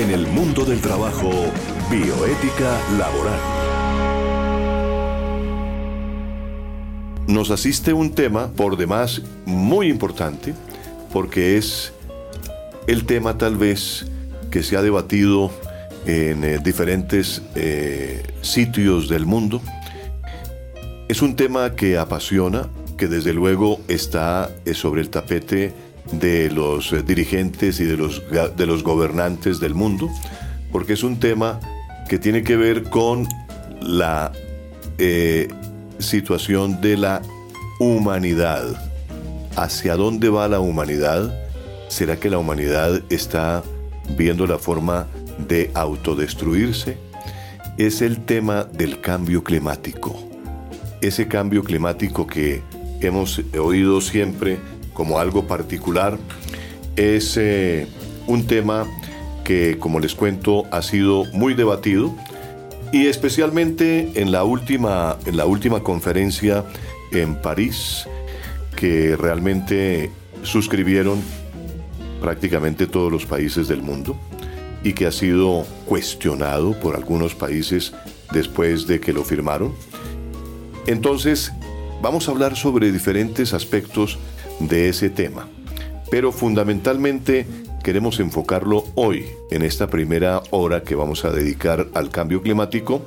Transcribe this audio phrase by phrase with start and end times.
[0.00, 1.30] En el mundo del trabajo,
[1.90, 3.38] bioética laboral.
[7.26, 10.54] Nos asiste un tema por demás muy importante
[11.12, 11.92] porque es
[12.86, 14.06] el tema tal vez
[14.50, 15.50] que se ha debatido
[16.06, 19.60] en eh, diferentes eh, sitios del mundo.
[21.10, 25.74] Es un tema que apasiona, que desde luego está eh, sobre el tapete
[26.12, 28.22] de los dirigentes y de los,
[28.56, 30.08] de los gobernantes del mundo,
[30.72, 31.60] porque es un tema
[32.08, 33.26] que tiene que ver con
[33.80, 34.32] la
[35.98, 37.22] situación de la
[37.78, 38.64] humanidad.
[39.56, 41.34] ¿Hacia dónde va la humanidad?
[41.88, 43.62] ¿Será que la humanidad está
[44.16, 45.06] viendo la forma
[45.48, 46.98] de autodestruirse?
[47.78, 50.16] Es el tema del cambio climático.
[51.00, 52.62] Ese cambio climático que
[53.00, 54.58] hemos oído siempre
[54.92, 56.18] como algo particular
[56.96, 57.86] es eh,
[58.26, 58.86] un tema
[59.44, 62.14] que, como les cuento, ha sido muy debatido
[62.92, 66.64] y especialmente en la última, en la última conferencia
[67.12, 68.06] en París
[68.76, 70.10] que realmente
[70.42, 71.20] suscribieron
[72.20, 74.16] prácticamente todos los países del mundo
[74.82, 77.92] y que ha sido cuestionado por algunos países
[78.32, 79.74] después de que lo firmaron.
[80.86, 81.52] Entonces,
[82.02, 84.18] vamos a hablar sobre diferentes aspectos
[84.60, 85.48] de ese tema,
[86.10, 87.46] pero fundamentalmente
[87.82, 93.02] queremos enfocarlo hoy, en esta primera hora que vamos a dedicar al cambio climático,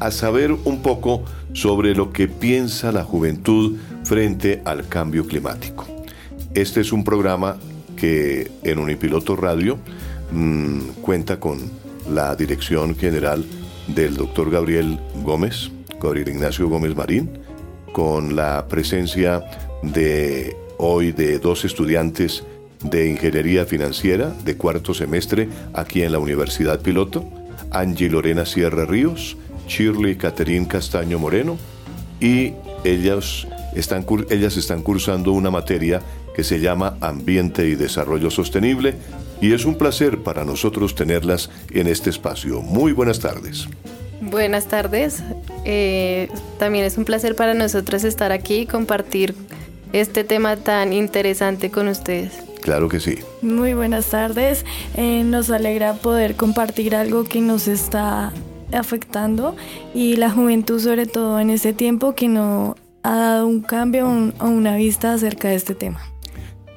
[0.00, 5.86] a saber un poco sobre lo que piensa la juventud frente al cambio climático.
[6.54, 7.56] Este es un programa
[7.96, 9.78] que en Unipiloto Radio
[10.32, 11.58] mm, cuenta con
[12.10, 13.44] la dirección general
[13.88, 17.38] del doctor Gabriel Gómez, Gabriel Ignacio Gómez Marín,
[17.92, 19.44] con la presencia
[19.82, 22.44] de hoy de dos estudiantes
[22.82, 27.24] de Ingeniería Financiera de cuarto semestre aquí en la Universidad Piloto,
[27.70, 31.58] Angie Lorena Sierra Ríos, Shirley Caterín Castaño Moreno,
[32.20, 32.52] y
[32.84, 36.00] ellas están, ellas están cursando una materia
[36.34, 38.94] que se llama Ambiente y Desarrollo Sostenible
[39.40, 42.60] y es un placer para nosotros tenerlas en este espacio.
[42.60, 43.68] Muy buenas tardes.
[44.20, 45.22] Buenas tardes.
[45.64, 49.34] Eh, también es un placer para nosotros estar aquí y compartir
[50.00, 52.32] este tema tan interesante con ustedes.
[52.62, 53.18] Claro que sí.
[53.42, 54.64] Muy buenas tardes.
[54.94, 58.32] Eh, nos alegra poder compartir algo que nos está
[58.72, 59.56] afectando
[59.94, 64.46] y la juventud sobre todo en este tiempo que no ha dado un cambio o
[64.48, 66.00] una vista acerca de este tema.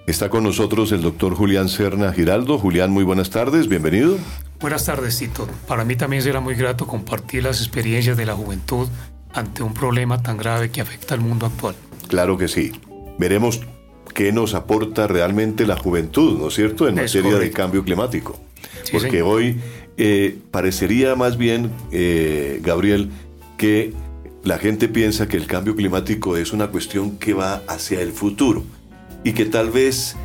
[0.06, 2.58] Está con nosotros el doctor Julián Serna Giraldo.
[2.58, 4.18] Julián, muy buenas tardes, bienvenido.
[4.60, 5.48] Buenas tardes, Tito.
[5.68, 8.88] Para mí también será muy grato compartir las experiencias de la juventud
[9.34, 11.76] ante un problema tan grave que afecta al mundo actual.
[12.08, 12.74] Claro que sí.
[13.20, 13.62] Veremos
[14.16, 18.40] qué nos aporta realmente la juventud, ¿no es cierto?, en materia de cambio climático.
[18.92, 19.60] Porque hoy
[19.98, 23.12] eh, parecería más bien, eh, Gabriel,
[23.58, 23.94] que
[24.44, 28.64] la gente piensa que el cambio climático es una cuestión que va hacia el futuro
[29.24, 30.16] y que tal vez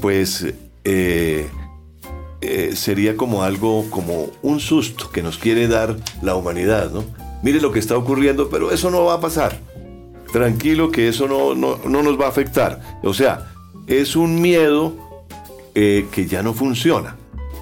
[0.00, 0.46] pues
[0.84, 1.48] eh,
[2.40, 7.04] eh, sería como algo, como un susto que nos quiere dar la humanidad, ¿no?
[7.42, 9.60] Mire lo que está ocurriendo, pero eso no va a pasar.
[10.32, 12.80] Tranquilo que eso no, no, nos va a afectar.
[13.02, 13.52] O sea,
[13.86, 14.94] es un miedo
[15.74, 17.16] eh, que ya no funciona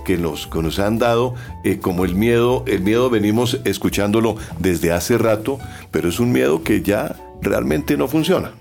[0.09, 1.35] que nos, que nos han dado
[1.83, 5.59] como el miedo, el miedo venimos escuchándolo desde hace rato,
[5.91, 8.53] pero es un miedo que ya realmente no funciona.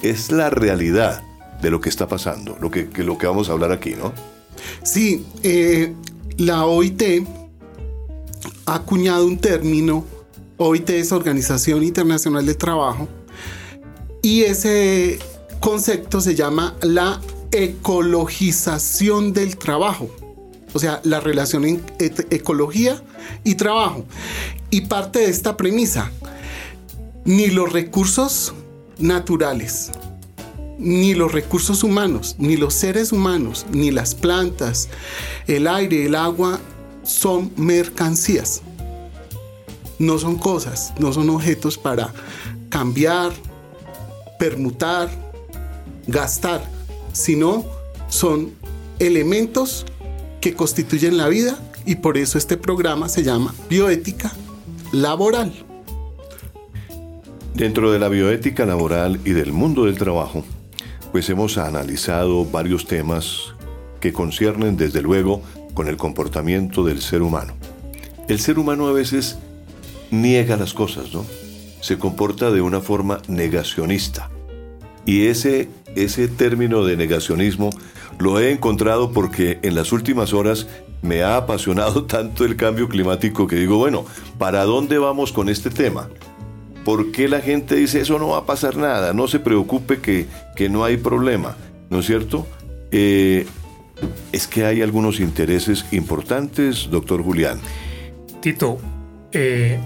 [0.00, 1.24] Es la realidad
[1.60, 4.12] de lo que está pasando, lo que, lo que vamos a hablar aquí, ¿no?
[4.84, 5.92] Sí, eh,
[6.36, 7.02] la OIT
[8.66, 10.04] ha acuñado un término,
[10.56, 13.08] OIT es Organización Internacional de Trabajo,
[14.26, 15.20] y ese
[15.60, 17.20] concepto se llama la
[17.52, 20.10] ecologización del trabajo,
[20.72, 23.00] o sea, la relación entre ecología
[23.44, 24.04] y trabajo.
[24.68, 26.10] Y parte de esta premisa,
[27.24, 28.52] ni los recursos
[28.98, 29.92] naturales,
[30.76, 34.88] ni los recursos humanos, ni los seres humanos, ni las plantas,
[35.46, 36.58] el aire, el agua
[37.04, 38.62] son mercancías.
[40.00, 42.12] No son cosas, no son objetos para
[42.70, 43.32] cambiar,
[44.38, 45.08] permutar,
[46.06, 46.62] gastar,
[47.12, 47.64] sino
[48.08, 48.52] son
[48.98, 49.86] elementos
[50.40, 54.32] que constituyen la vida y por eso este programa se llama bioética
[54.92, 55.52] laboral.
[57.54, 60.44] Dentro de la bioética laboral y del mundo del trabajo,
[61.12, 63.54] pues hemos analizado varios temas
[64.00, 65.42] que conciernen desde luego
[65.72, 67.54] con el comportamiento del ser humano.
[68.28, 69.38] El ser humano a veces
[70.10, 71.24] niega las cosas, ¿no?
[71.86, 74.28] Se comporta de una forma negacionista.
[75.04, 77.70] Y ese, ese término de negacionismo
[78.18, 80.66] lo he encontrado porque en las últimas horas
[81.02, 84.04] me ha apasionado tanto el cambio climático que digo, bueno,
[84.36, 86.08] ¿para dónde vamos con este tema?
[86.84, 89.12] ¿Por qué la gente dice eso no va a pasar nada?
[89.12, 91.56] No se preocupe que, que no hay problema,
[91.88, 92.48] ¿no es cierto?
[92.90, 93.46] Eh,
[94.32, 97.60] es que hay algunos intereses importantes, doctor Julián.
[98.40, 98.78] Tito,
[99.30, 99.78] eh,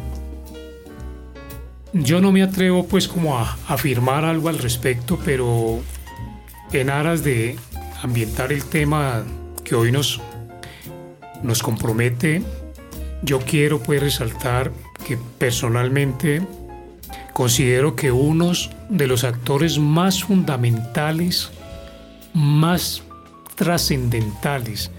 [1.92, 5.80] yo no me atrevo pues como a afirmar algo al respecto, pero
[6.72, 7.56] en aras de
[8.02, 9.24] ambientar el tema
[9.64, 10.20] que hoy nos,
[11.42, 12.42] nos compromete,
[13.22, 14.72] yo quiero pues resaltar
[15.06, 16.42] que personalmente
[17.32, 21.50] considero que unos de los actores más fundamentales,
[22.34, 23.02] más
[23.56, 24.90] trascendentales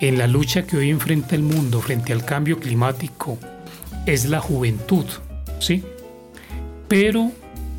[0.00, 3.38] en la lucha que hoy enfrenta el mundo frente al cambio climático
[4.06, 5.04] es la juventud,
[5.58, 5.82] ¿sí?
[6.88, 7.30] Pero,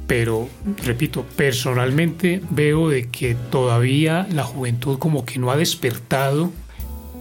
[0.08, 0.48] pero,
[0.84, 6.52] repito, personalmente veo de que todavía la juventud como que no ha despertado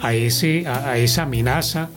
[0.00, 1.90] a, ese, a, esa amenaza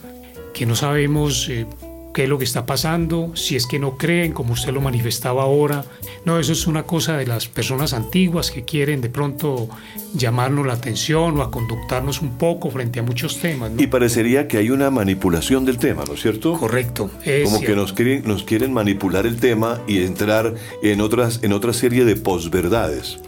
[0.54, 1.66] que no sabemos eh,
[2.12, 5.42] qué es lo que está pasando, si es que no creen, como usted lo manifestaba
[5.42, 5.84] ahora.
[6.24, 9.68] No, eso es una cosa de las personas antiguas que quieren de pronto
[10.14, 13.72] llamarnos la atención o a conductarnos un poco frente a muchos temas.
[13.78, 16.58] Y parecería que hay una manipulación del tema, ¿no es cierto?
[16.58, 17.10] Correcto.
[17.44, 21.72] como que nos quieren, nos quieren manipular el tema y entrar en, otras, en otra
[21.72, 23.20] serie de posverdades.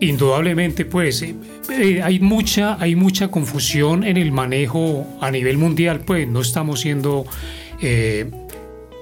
[0.00, 1.34] Indudablemente, pues eh,
[1.70, 6.80] eh, hay, mucha, hay mucha confusión en el manejo a nivel mundial, pues no estamos
[6.80, 7.26] siendo
[7.80, 8.30] eh,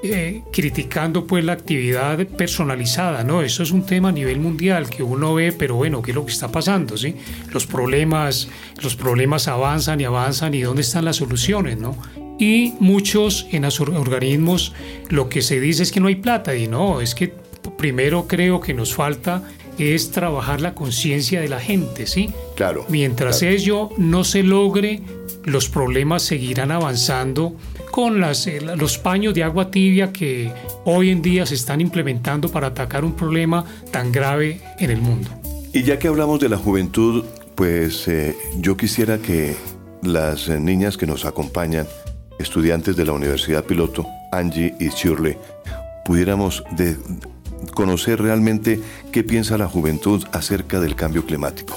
[0.00, 3.42] eh, criticando pues la actividad personalizada, ¿no?
[3.42, 6.24] Eso es un tema a nivel mundial que uno ve, pero bueno, ¿qué es lo
[6.24, 7.16] que está pasando, sí?
[7.52, 8.48] Los problemas,
[8.80, 11.96] los problemas avanzan y avanzan y dónde están las soluciones, ¿no?
[12.38, 14.72] Y muchos en los organismos
[15.08, 17.34] lo que se dice es que no hay plata y no, es que
[17.76, 19.42] primero creo que nos falta
[19.78, 22.30] es trabajar la conciencia de la gente, ¿sí?
[22.54, 22.86] Claro.
[22.88, 25.02] Mientras ello no se logre,
[25.44, 27.56] los problemas seguirán avanzando
[27.90, 30.52] con las, eh, los paños de agua tibia que
[30.84, 35.30] hoy en día se están implementando para atacar un problema tan grave en el mundo.
[35.72, 37.24] Y ya que hablamos de la juventud,
[37.54, 39.56] pues eh, yo quisiera que
[40.02, 41.86] las eh, niñas que nos acompañan,
[42.38, 45.36] estudiantes de la Universidad Piloto, Angie y Shirley,
[46.04, 46.62] pudiéramos
[47.74, 48.80] conocer realmente
[49.12, 51.74] qué piensa la juventud acerca del cambio climático.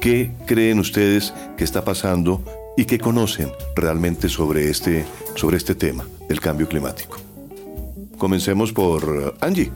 [0.00, 2.42] ¿Qué creen ustedes que está pasando
[2.76, 5.04] y qué conocen realmente sobre este,
[5.34, 7.18] sobre este tema del cambio climático.
[8.18, 9.70] Comencemos por Angie.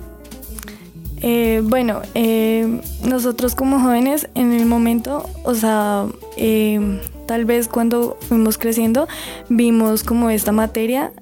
[1.23, 6.07] Eh, bueno, eh, nosotros como jóvenes en el momento, o sea,
[6.37, 9.09] eh, tal vez cuando fuimos creciendo,
[9.49, 11.13] vimos como esta materia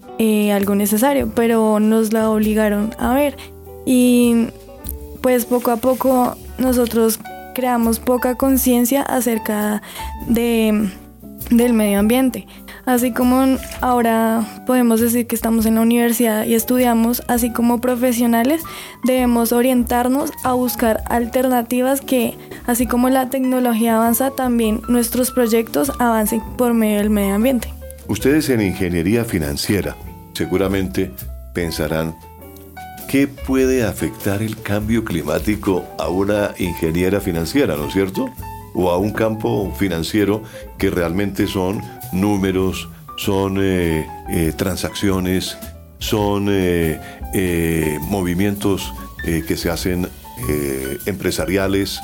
[0.52, 3.36] algo necesario, pero nos la obligaron a ver.
[3.84, 4.46] Y
[5.20, 7.18] pues poco a poco nosotros
[7.54, 9.82] creamos poca conciencia acerca
[10.28, 10.90] de
[11.50, 12.46] del medio ambiente.
[12.86, 18.62] Así como ahora podemos decir que estamos en la universidad y estudiamos, así como profesionales,
[19.04, 22.34] debemos orientarnos a buscar alternativas que,
[22.66, 27.72] así como la tecnología avanza, también nuestros proyectos avancen por medio del medio ambiente.
[28.06, 29.96] Ustedes en ingeniería financiera
[30.34, 31.10] seguramente
[31.54, 32.14] pensarán,
[33.08, 38.28] ¿qué puede afectar el cambio climático a una ingeniera financiera, no es cierto?
[38.74, 40.42] O a un campo financiero
[40.78, 41.80] que realmente son
[42.12, 45.56] números, son eh, eh, transacciones,
[45.98, 48.92] son eh, movimientos
[49.24, 50.06] que se hacen
[51.06, 51.98] empresariales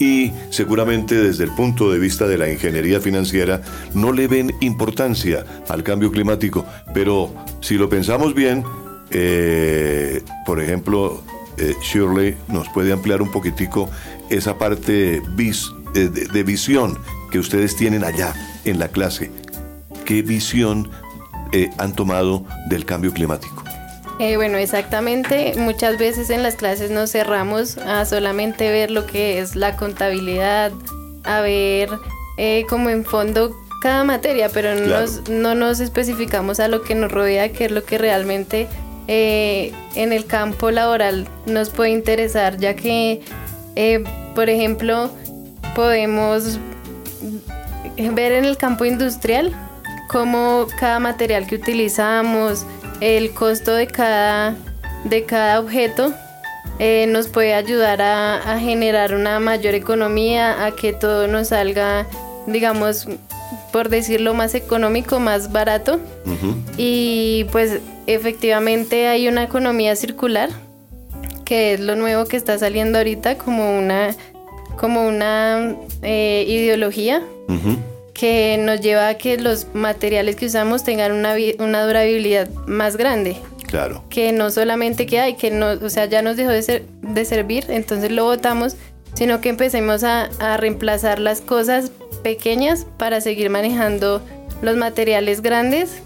[0.00, 3.60] y seguramente desde el punto de vista de la ingeniería financiera
[3.92, 6.64] no le ven importancia al cambio climático,
[6.94, 8.64] pero si lo pensamos bien,
[10.46, 11.22] por ejemplo,
[11.82, 13.90] Shirley nos puede ampliar un poquitico
[14.30, 16.98] esa parte bis de, visión
[17.30, 18.34] que ustedes tienen allá
[18.64, 19.30] en la clase.
[20.04, 20.90] ¿Qué visión
[21.52, 23.62] eh, han tomado del cambio climático?
[24.18, 25.54] Eh, bueno, exactamente.
[25.56, 30.72] Muchas veces en las clases nos cerramos a solamente ver lo que es la contabilidad,
[31.24, 31.88] a ver
[32.38, 34.70] eh, como en fondo cada materia, pero
[35.28, 38.68] no nos especificamos a lo que nos rodea, que es lo que realmente
[39.08, 43.20] en el campo laboral nos puede interesar, ya que,
[44.36, 45.10] por ejemplo,
[45.74, 46.58] podemos
[47.96, 49.52] ver en el campo industrial
[50.08, 52.66] cómo cada material que utilizamos,
[53.00, 54.54] el costo de cada,
[55.04, 56.12] de cada objeto
[56.78, 62.06] eh, nos puede ayudar a, generar una mayor economía, a que todo nos salga,
[62.46, 63.08] digamos,
[63.72, 66.00] por decirlo más económico, más barato.
[66.76, 70.50] Y pues efectivamente hay una economía circular,
[71.44, 74.14] que es lo nuevo que está saliendo ahorita como una
[74.76, 77.22] como una eh, ideología
[78.14, 83.36] que nos lleva a que los materiales que usamos tengan una, una durabilidad más grande.
[83.66, 84.04] Claro.
[84.10, 87.24] Que no solamente que hay, que no, o sea, ya nos dejó de, ser- de
[87.24, 88.76] servir, entonces lo botamos,
[89.14, 91.90] sino que empecemos a, a reemplazar las cosas
[92.22, 94.20] pequeñas para seguir manejando
[94.60, 96.02] los materiales grandes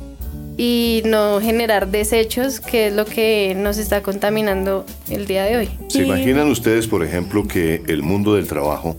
[0.57, 5.69] y no generar desechos, que es lo que nos está contaminando el día de hoy.
[5.89, 8.97] ¿Se Y- imaginan ustedes, por ejemplo, que el mundo del trabajo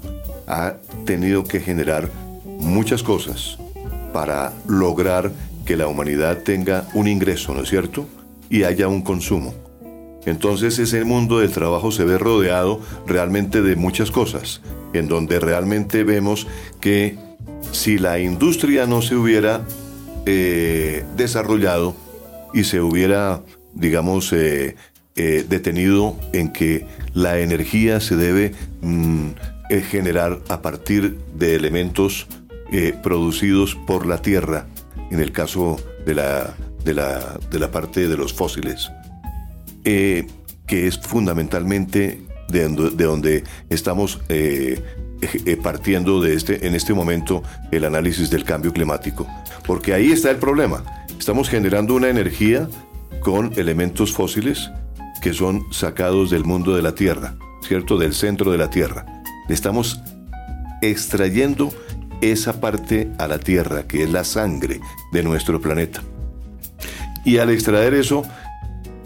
[0.48, 2.10] ha tenido que generar
[2.60, 3.58] muchas cosas
[4.14, 5.32] para lograr
[5.66, 8.06] que la humanidad tenga un ingreso, ¿no es cierto?
[8.50, 9.54] Y haya un consumo.
[10.26, 14.62] Entonces ese mundo del trabajo se ve rodeado realmente de muchas cosas,
[14.94, 16.48] en donde realmente vemos
[16.82, 17.18] que
[17.72, 19.62] si la industria no se hubiera
[20.30, 21.96] eh, desarrollado
[22.54, 23.44] y se hubiera,
[23.74, 24.76] digamos, eh,
[25.16, 29.30] eh, detenido en que la energía se debe mm,
[29.90, 32.28] generar a partir de elementos
[33.04, 34.68] producidos por la tierra,
[35.12, 36.54] en el caso de la,
[36.84, 38.92] de la, de la parte de los fósiles
[39.84, 44.20] que es fundamentalmente de de donde estamos
[45.22, 49.28] eh, eh, partiendo de este, en este momento el análisis del cambio climático.
[49.66, 50.84] Porque ahí está el problema.
[51.18, 52.68] Estamos generando una energía
[53.22, 54.70] con elementos fósiles
[55.22, 57.36] que son sacados del mundo de la Tierra,
[57.68, 57.98] ¿cierto?
[57.98, 59.06] Del centro de la Tierra.
[59.50, 60.00] Estamos
[60.82, 61.74] extrayendo
[62.22, 64.80] esa parte a la Tierra, que es la sangre
[65.12, 66.02] de nuestro planeta.
[67.26, 68.24] Y al extraer eso,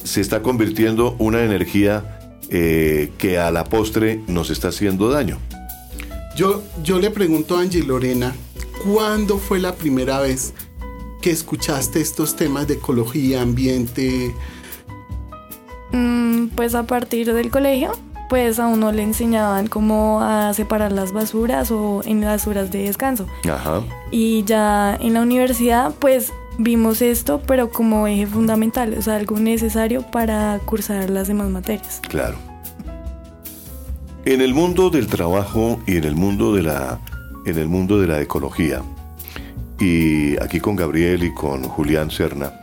[0.04, 5.40] se está convirtiendo una energía eh, que a la postre nos está haciendo daño.
[6.36, 8.34] Yo, yo le pregunto a Angie Lorena,
[8.84, 10.54] ¿cuándo fue la primera vez
[11.22, 14.34] que escuchaste estos temas de ecología, ambiente?
[15.92, 17.92] Mm, pues a partir del colegio,
[18.30, 22.84] pues a uno le enseñaban cómo a separar las basuras o en las horas de
[22.84, 23.28] descanso.
[23.50, 23.82] Ajá.
[24.10, 29.38] Y ya en la universidad, pues vimos esto, pero como eje fundamental, o sea, algo
[29.38, 32.00] necesario para cursar las demás materias.
[32.08, 32.38] Claro.
[34.24, 37.00] En el mundo del trabajo y en el mundo de la,
[37.46, 38.82] en el mundo de la ecología,
[39.80, 42.54] y aquí con Gabriel y con Julián Serna,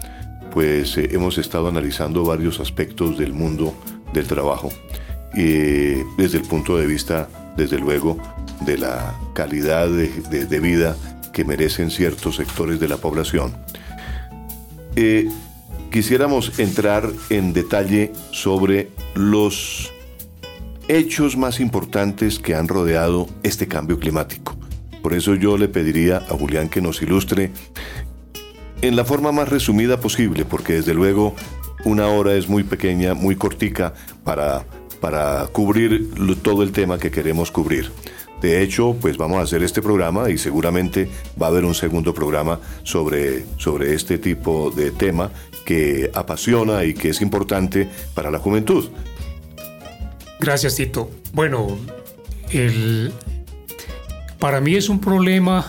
[0.52, 3.74] pues eh, hemos estado analizando varios aspectos del mundo
[4.12, 4.70] del trabajo,
[5.34, 8.18] desde el punto de vista, desde luego,
[8.64, 10.96] de la calidad de vida
[11.32, 13.52] que merecen ciertos sectores de la población.
[14.96, 15.28] Eh,
[15.92, 19.92] quisiéramos entrar en detalle sobre los
[20.88, 24.56] hechos más importantes que han rodeado este cambio climático.
[25.02, 27.52] Por eso yo le pediría a Julián que nos ilustre
[28.82, 31.34] en la forma más resumida posible, porque desde luego
[31.84, 34.64] una hora es muy pequeña, muy cortica para,
[35.00, 36.10] para cubrir
[36.42, 37.90] todo el tema que queremos cubrir.
[38.40, 41.08] De hecho, pues vamos a hacer este programa y seguramente
[41.40, 45.30] va a haber un segundo programa sobre, sobre este tipo de tema
[45.64, 48.90] que apasiona y que es importante para la juventud.
[50.40, 51.10] Gracias, Tito.
[51.32, 51.78] Bueno,
[52.50, 53.12] el,
[54.38, 55.66] para mí es un problema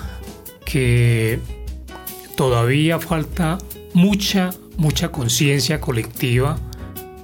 [0.65, 1.39] que
[2.35, 3.57] todavía falta
[3.93, 6.57] mucha, mucha conciencia colectiva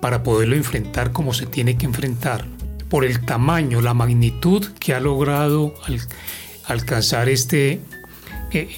[0.02, 2.46] para poderlo enfrentar como se tiene que enfrentar,
[2.90, 6.02] por el tamaño, la magnitud que ha logrado al-
[6.66, 7.80] alcanzar este,
[8.52, 8.70] eh,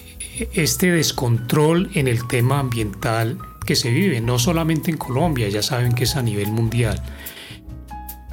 [0.54, 5.92] este descontrol en el tema ambiental que se vive, no solamente en Colombia, ya saben
[5.94, 7.02] que es a nivel mundial.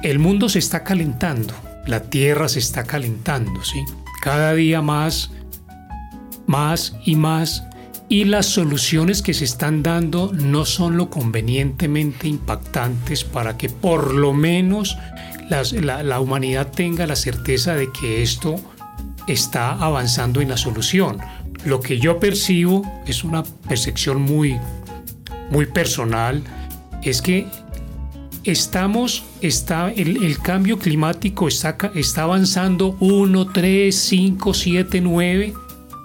[0.01, 1.53] El mundo se está calentando,
[1.87, 3.83] la Tierra se está calentando, ¿sí?
[4.21, 5.31] Cada día más,
[6.47, 7.63] más y más,
[8.07, 14.13] y las soluciones que se están dando no son lo convenientemente impactantes para que por
[14.13, 14.97] lo menos
[15.49, 18.55] la, la humanidad tenga la certeza de que esto
[19.27, 21.17] está avanzando en la solución.
[21.65, 24.59] Lo que yo percibo es una percepción muy,
[25.49, 26.43] muy personal,
[27.01, 27.47] es que
[28.45, 35.53] estamos, está, el, el cambio climático está, está avanzando 1, 3, 5, 7, 9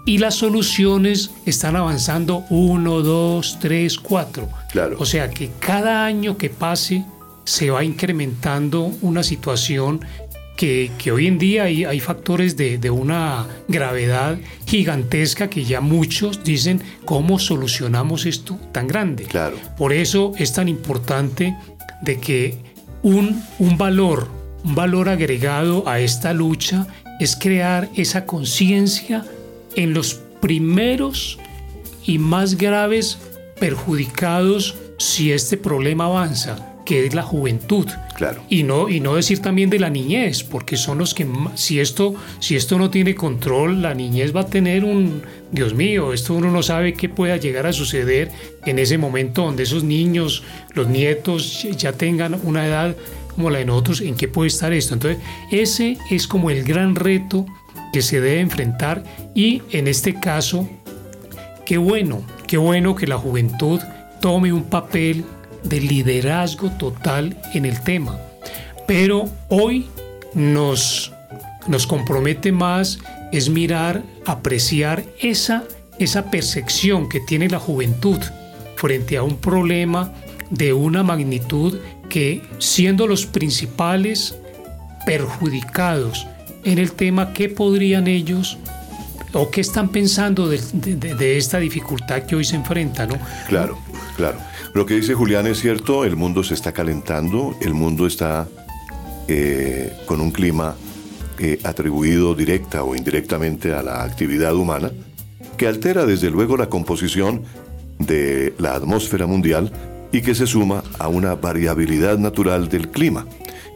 [0.07, 4.49] y las soluciones están avanzando 1, 2, 3, 4.
[4.73, 4.97] Claro.
[4.99, 7.05] O sea que cada año que pase
[7.45, 10.01] se va incrementando una situación
[10.57, 15.81] que, que hoy en día hay, hay factores de, de una gravedad gigantesca que ya
[15.81, 19.25] muchos dicen cómo solucionamos esto tan grande.
[19.25, 19.57] Claro.
[19.79, 21.57] Por eso es tan importante
[22.03, 22.59] de que
[23.03, 24.29] un, un valor,
[24.65, 26.87] un valor agregado a esta lucha
[27.19, 29.25] es crear esa conciencia
[29.77, 31.39] en los primeros
[32.05, 33.19] y más graves
[33.59, 37.87] perjudicados si este problema avanza, que es la juventud.
[38.17, 38.43] Claro.
[38.49, 42.15] Y no, y no decir también de la niñez, porque son los que si esto,
[42.39, 45.23] si esto no tiene control, la niñez va a tener un,
[45.53, 48.31] Dios mío, esto uno no sabe qué pueda llegar a suceder
[48.67, 50.43] en ese momento donde esos niños,
[50.75, 52.97] los nietos, ya tengan una edad
[53.35, 54.95] como la de nosotros, en qué puede estar esto.
[54.95, 57.47] Entonces, ese es como el gran reto
[57.93, 59.03] que se debe enfrentar
[59.35, 60.69] y en este caso,
[61.65, 63.81] qué bueno, qué bueno que la juventud
[64.21, 65.25] tome un papel
[65.63, 68.19] de liderazgo total en el tema.
[68.87, 69.87] Pero hoy
[70.35, 71.13] nos,
[71.69, 72.99] nos compromete más
[73.33, 75.65] es mirar, apreciar esa,
[75.99, 78.19] esa percepción que tiene la juventud
[78.77, 80.13] frente a un problema
[80.51, 84.35] de una magnitud que siendo los principales
[85.07, 86.27] perjudicados
[86.65, 88.59] en el tema, ¿qué podrían ellos
[89.33, 93.07] o qué están pensando de, de esta dificultad que hoy se enfrenta?
[93.07, 93.17] ¿no?
[93.49, 93.79] Claro,
[94.21, 94.39] claro.
[94.75, 98.49] Lo que dice Julián es cierto, el mundo se está calentando, el mundo está
[99.29, 100.75] eh, con un clima
[101.39, 104.91] eh, atribuido directa o indirectamente a la actividad humana,
[105.57, 107.45] que altera desde luego la composición
[107.99, 109.73] de la atmósfera mundial
[110.13, 113.27] y que se suma a una variabilidad natural del clima.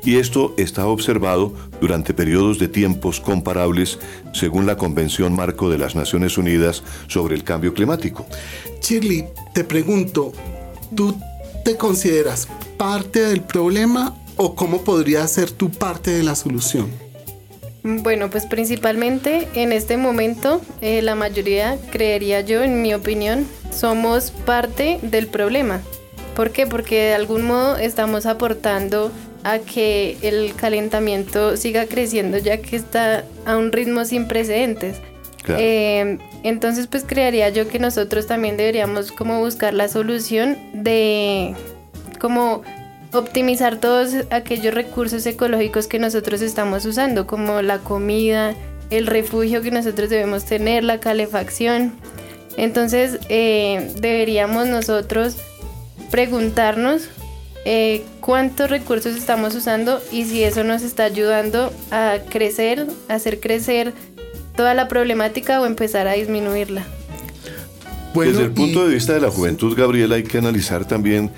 [0.05, 3.99] Y esto está observado durante periodos de tiempos comparables
[4.35, 8.27] según la Convención Marco de las Naciones Unidas sobre el Cambio Climático.
[8.85, 9.25] Shirley,
[9.55, 10.33] te pregunto,
[10.95, 11.17] ¿tú
[11.65, 16.91] te consideras parte del problema o cómo podría ser tu parte de la solución?
[17.83, 24.31] Bueno, pues principalmente en este momento eh, la mayoría, creería yo, en mi opinión, somos
[24.31, 25.81] parte del problema.
[26.37, 26.67] ¿Por qué?
[26.67, 29.11] Porque de algún modo estamos aportando
[29.45, 34.97] a que el calentamiento siga creciendo ya que está a un ritmo sin precedentes.
[35.49, 41.55] Eh, entonces, pues crearía yo que nosotros también deberíamos como buscar la solución de
[42.21, 42.63] como
[43.13, 48.55] optimizar todos aquellos recursos ecológicos que nosotros estamos usando, como la comida,
[48.91, 51.93] el refugio que nosotros debemos tener, la calefacción.
[52.57, 55.37] Entonces, eh, deberíamos nosotros
[56.11, 57.09] preguntarnos
[57.65, 63.41] eh, cuántos recursos estamos usando y si eso nos está ayudando a crecer, a hacer
[63.41, 63.93] crecer
[64.57, 66.85] toda la problemática o empezar a disminuirla?
[68.15, 71.33] Desde el punto de vista de la juventud, Gabriela, hay que analizar también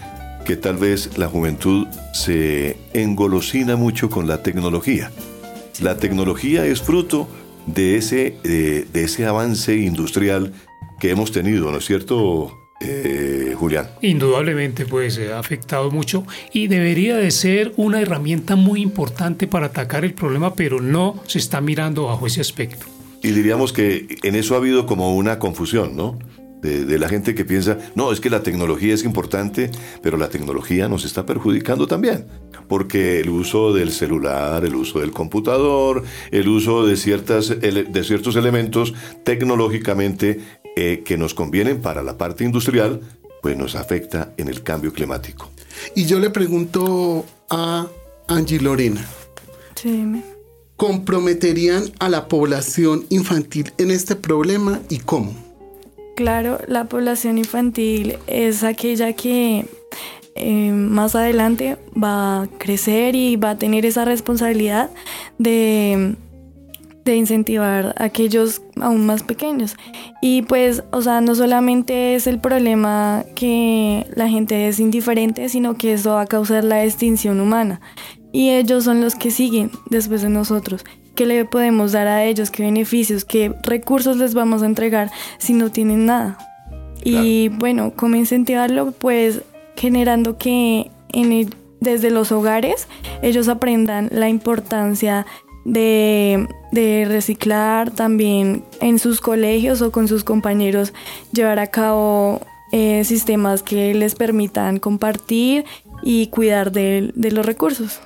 [0.44, 5.10] que tal vez la juventud se engolosina mucho con la tecnología.
[5.80, 7.28] La tecnología es fruto
[7.66, 10.52] de ese, de, ese avance industrial
[11.00, 13.88] que hemos tenido, ¿no es cierto, eh, Julián?
[14.02, 20.04] Indudablemente, pues ha afectado mucho y debería de ser una herramienta muy importante para atacar
[20.04, 22.95] el problema, pero no se está mirando bajo ese aspecto.
[23.26, 26.16] Y diríamos que en eso ha habido como una confusión, ¿no?
[26.62, 29.68] De, la gente que piensa, no, es que la tecnología es importante,
[30.00, 32.28] pero la tecnología nos está perjudicando también,
[32.68, 38.36] porque el uso del celular, el uso del computador, el uso de, ciertas, de ciertos
[38.36, 40.40] elementos tecnológicamente
[40.76, 43.00] eh, que nos convienen para la parte industrial,
[43.42, 45.50] pues nos afecta en el cambio climático.
[45.96, 47.88] Y yo le pregunto a
[48.28, 49.04] Angie Lorena.
[49.74, 50.06] Sí
[50.76, 55.34] comprometerían a la población infantil en este problema y cómo?
[56.16, 59.66] Claro, la población infantil es aquella que
[60.34, 64.90] eh, más adelante va a crecer y va a tener esa responsabilidad
[65.38, 66.16] de,
[67.04, 69.76] de incentivar a aquellos aún más pequeños.
[70.20, 75.76] Y pues, o sea, no solamente es el problema que la gente es indiferente, sino
[75.76, 77.80] que eso va a causar la extinción humana
[78.36, 80.84] y ellos son los que siguen después de nosotros.
[81.14, 82.50] ¿Qué le podemos dar a ellos?
[82.50, 83.24] ¿Qué beneficios?
[83.24, 86.36] ¿Qué recursos les vamos a entregar si no tienen nada?
[87.02, 88.92] Y bueno, ¿cómo incentivarlo?
[88.92, 89.40] Pues
[89.74, 92.88] generando que en desde los hogares
[93.22, 95.24] ellos aprendan la importancia
[95.64, 100.92] de, de, reciclar, también en sus colegios o con sus compañeros
[101.32, 105.64] llevar a cabo eh, sistemas que les permitan compartir
[106.02, 107.98] y cuidar de los recursos.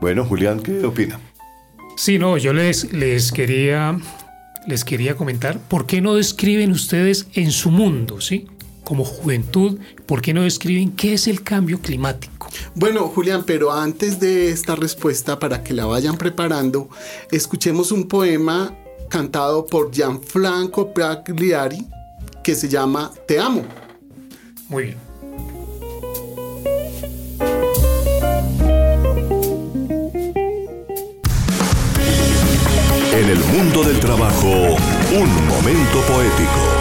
[0.00, 1.20] Bueno, Julián, ¿qué opina?
[1.96, 3.98] Sí, no, yo les, les quería
[4.66, 8.46] les quería comentar, ¿por qué no describen ustedes en su mundo, sí?
[8.82, 12.48] Como juventud, ¿por qué no describen qué es el cambio climático?
[12.74, 16.88] Bueno, Julián, pero antes de esta respuesta, para que la vayan preparando,
[17.30, 18.76] escuchemos un poema
[19.08, 21.86] cantado por Gianfranco Pagliari
[22.42, 23.64] que se llama Te amo.
[24.68, 25.05] Muy bien.
[33.16, 34.76] En el mundo del trabajo,
[35.10, 36.75] un momento poético.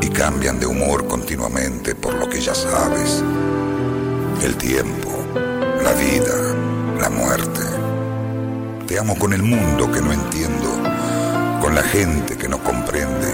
[0.00, 3.20] Y cambian de humor continuamente por lo que ya sabes.
[4.44, 5.10] El tiempo,
[5.82, 6.54] la vida,
[7.00, 7.62] la muerte.
[8.86, 10.68] Te amo con el mundo que no entiendo,
[11.60, 13.26] con la gente que no comprende,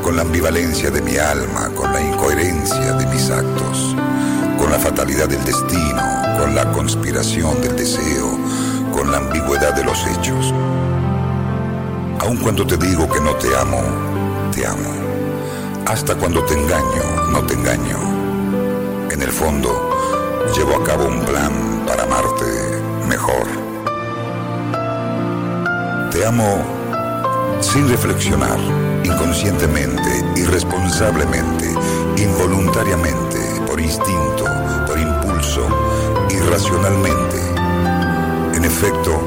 [0.00, 3.96] con la ambivalencia de mi alma, con la incoherencia de mis actos,
[4.56, 6.02] con la fatalidad del destino,
[6.38, 8.38] con la conspiración del deseo,
[8.92, 10.54] con la ambigüedad de los hechos.
[12.20, 14.13] Aun cuando te digo que no te amo,
[14.54, 14.90] te amo.
[15.86, 17.98] Hasta cuando te engaño, no te engaño.
[19.10, 19.90] En el fondo,
[20.54, 22.44] llevo a cabo un plan para amarte
[23.08, 23.46] mejor.
[26.12, 26.62] Te amo
[27.60, 28.58] sin reflexionar,
[29.02, 31.74] inconscientemente, irresponsablemente,
[32.16, 34.44] involuntariamente, por instinto,
[34.86, 35.66] por impulso,
[36.30, 37.40] irracionalmente.
[38.54, 39.20] En efecto,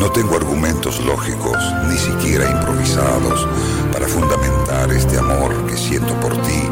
[0.00, 1.56] no tengo argumentos lógicos,
[1.88, 3.46] ni siquiera improvisados,
[5.86, 6.62] siento por ti,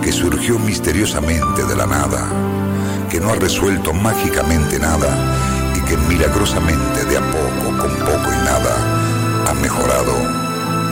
[0.00, 2.28] que surgió misteriosamente de la nada,
[3.10, 5.08] que no ha resuelto mágicamente nada
[5.74, 8.74] y que milagrosamente de a poco, con poco y nada,
[9.48, 10.12] ha mejorado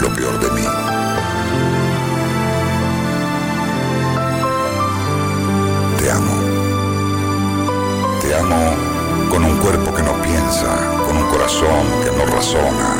[0.01, 0.67] lo peor de mí.
[6.01, 6.37] Te amo.
[8.21, 10.71] Te amo con un cuerpo que no piensa,
[11.07, 12.91] con un corazón que no razona,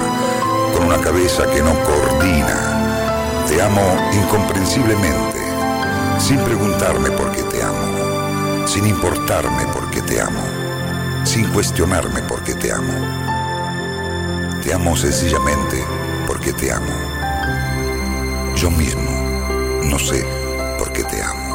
[0.73, 2.78] con una cabeza que no coordina.
[3.49, 3.81] Te amo
[4.13, 5.39] incomprensiblemente,
[6.19, 10.45] sin preguntarme por qué te amo, sin importarme por qué te amo,
[11.25, 12.93] sin cuestionarme por qué te amo.
[14.63, 15.83] Te amo sencillamente
[16.27, 16.93] porque te amo.
[18.55, 19.11] Yo mismo
[19.91, 20.23] no sé
[20.79, 21.49] por qué te amo.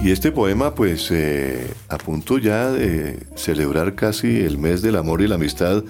[0.00, 5.22] Y este poema, pues, eh, a punto ya de celebrar casi el mes del amor
[5.22, 5.82] y la amistad,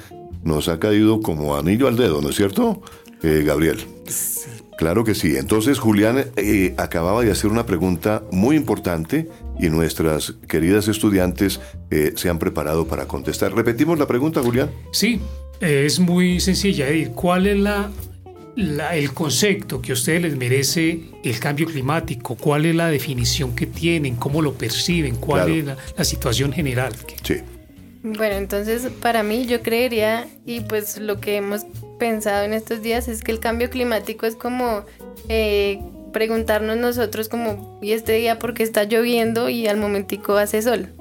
[0.49, 2.83] nos ha caído como anillo al dedo, ¿no es cierto,
[3.23, 3.79] eh, Gabriel?
[4.79, 5.37] Claro que sí.
[5.37, 12.13] Entonces, Julián eh, acababa de hacer una pregunta muy importante y nuestras queridas estudiantes eh,
[12.17, 13.53] se han preparado para contestar.
[13.55, 14.71] ¿Repetimos la pregunta, Julián?
[14.93, 15.21] Sí,
[15.61, 16.87] es muy sencilla.
[17.17, 17.91] ¿Cuál es la,
[18.55, 22.37] la- el concepto que a ustedes les merece el cambio climático?
[22.37, 24.15] ¿Cuál es la definición que tienen?
[24.15, 25.17] ¿Cómo lo perciben?
[25.17, 25.59] ¿Cuál Claro.
[25.59, 26.93] es la, la situación general?
[27.25, 27.35] Sí.
[28.03, 31.67] Bueno, entonces para mí yo creería, y pues lo que hemos
[31.99, 34.85] pensado en estos días es que el cambio climático es como
[35.29, 35.81] eh,
[36.13, 40.93] preguntarnos nosotros como, ¿y este día por qué está lloviendo y al momentico hace sol?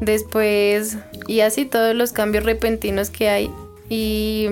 [0.00, 3.50] Después, y así todos los cambios repentinos que hay.
[3.88, 4.48] Y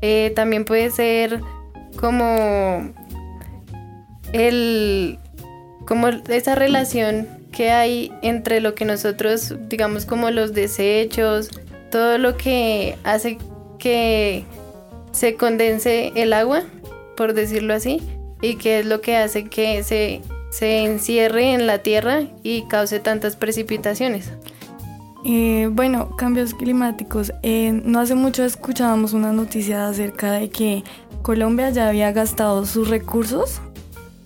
[0.00, 1.40] eh, también puede ser
[1.96, 2.92] como
[4.32, 5.18] el
[5.86, 11.48] como esa relación que hay entre lo que nosotros, digamos, como los desechos,
[11.90, 13.38] todo lo que hace
[13.78, 14.44] que
[15.12, 16.64] se condense el agua,
[17.16, 18.02] por decirlo así,
[18.42, 23.00] y que es lo que hace que se, se encierre en la tierra y cause
[23.00, 24.32] tantas precipitaciones.
[25.24, 27.32] Eh, bueno, cambios climáticos.
[27.42, 30.84] Eh, no hace mucho escuchábamos una noticia acerca de que
[31.22, 33.62] Colombia ya había gastado sus recursos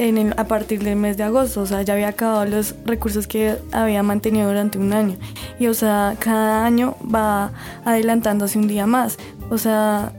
[0.08, 3.26] en el- a partir del mes de agosto, o sea, ya había acabado los recursos
[3.26, 5.16] que había mantenido durante un año.
[5.58, 7.52] Y, o sea, cada año va
[7.84, 9.18] adelantándose un día más.
[9.50, 10.12] O sea,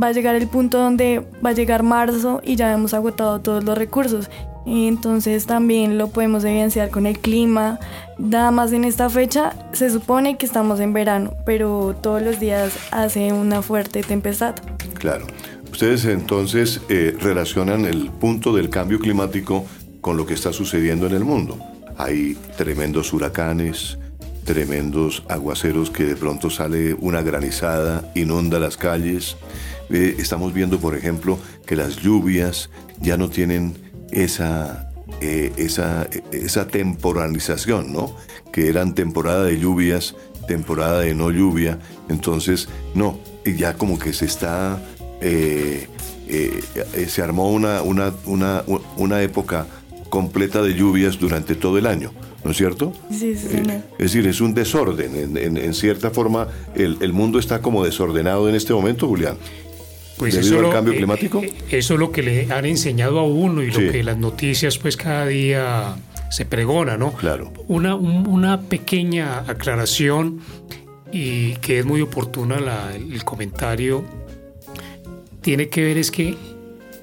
[0.00, 3.64] va a llegar el punto donde va a llegar marzo y ya hemos agotado todos
[3.64, 4.30] los recursos.
[4.64, 7.78] Y entonces también lo podemos evidenciar con el clima.
[8.18, 12.72] Nada más en esta fecha se supone que estamos en verano, pero todos los días
[12.90, 14.54] hace una fuerte tempestad.
[14.94, 15.26] Claro.
[15.76, 19.66] Ustedes entonces eh, relacionan el punto del cambio climático
[20.00, 21.58] con lo que está sucediendo en el mundo.
[21.98, 23.98] Hay tremendos huracanes,
[24.46, 29.36] tremendos aguaceros que de pronto sale una granizada, inunda las calles.
[29.90, 32.70] Eh, estamos viendo, por ejemplo, que las lluvias
[33.02, 33.74] ya no tienen
[34.12, 38.16] esa, eh, esa, esa temporalización, ¿no?
[38.50, 40.16] Que eran temporada de lluvias,
[40.48, 41.78] temporada de no lluvia.
[42.08, 44.80] Entonces, no, ya como que se está
[45.20, 45.86] eh,
[46.28, 46.60] eh,
[47.08, 48.62] se armó una, una, una,
[48.96, 49.66] una época
[50.10, 52.12] completa de lluvias durante todo el año,
[52.44, 52.92] ¿no es cierto?
[53.10, 55.14] Sí, sí, Eh, es decir, es un desorden.
[55.16, 59.36] En, en- en cierta forma, el, el mundo está como desordenado en este momento, Julián.
[60.18, 61.42] ¿Debido eso al lo- cambio climático?
[61.42, 63.80] eh, eso es lo que le han enseñado a uno y Sí.
[63.82, 65.96] lo que las noticias pues cada día
[66.30, 67.12] se pregona, ¿no?
[67.12, 67.52] Claro.
[67.68, 70.40] Una, un- una pequeña aclaración
[71.12, 74.04] y que es muy oportuna la- el comentario
[75.46, 76.34] tiene que ver es que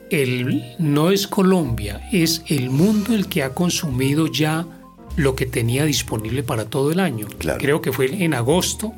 [0.09, 4.65] el, no es Colombia, es el mundo el que ha consumido ya
[5.15, 7.25] lo que tenía disponible para todo el año.
[7.37, 7.57] Claro.
[7.61, 8.91] Creo que fue en agosto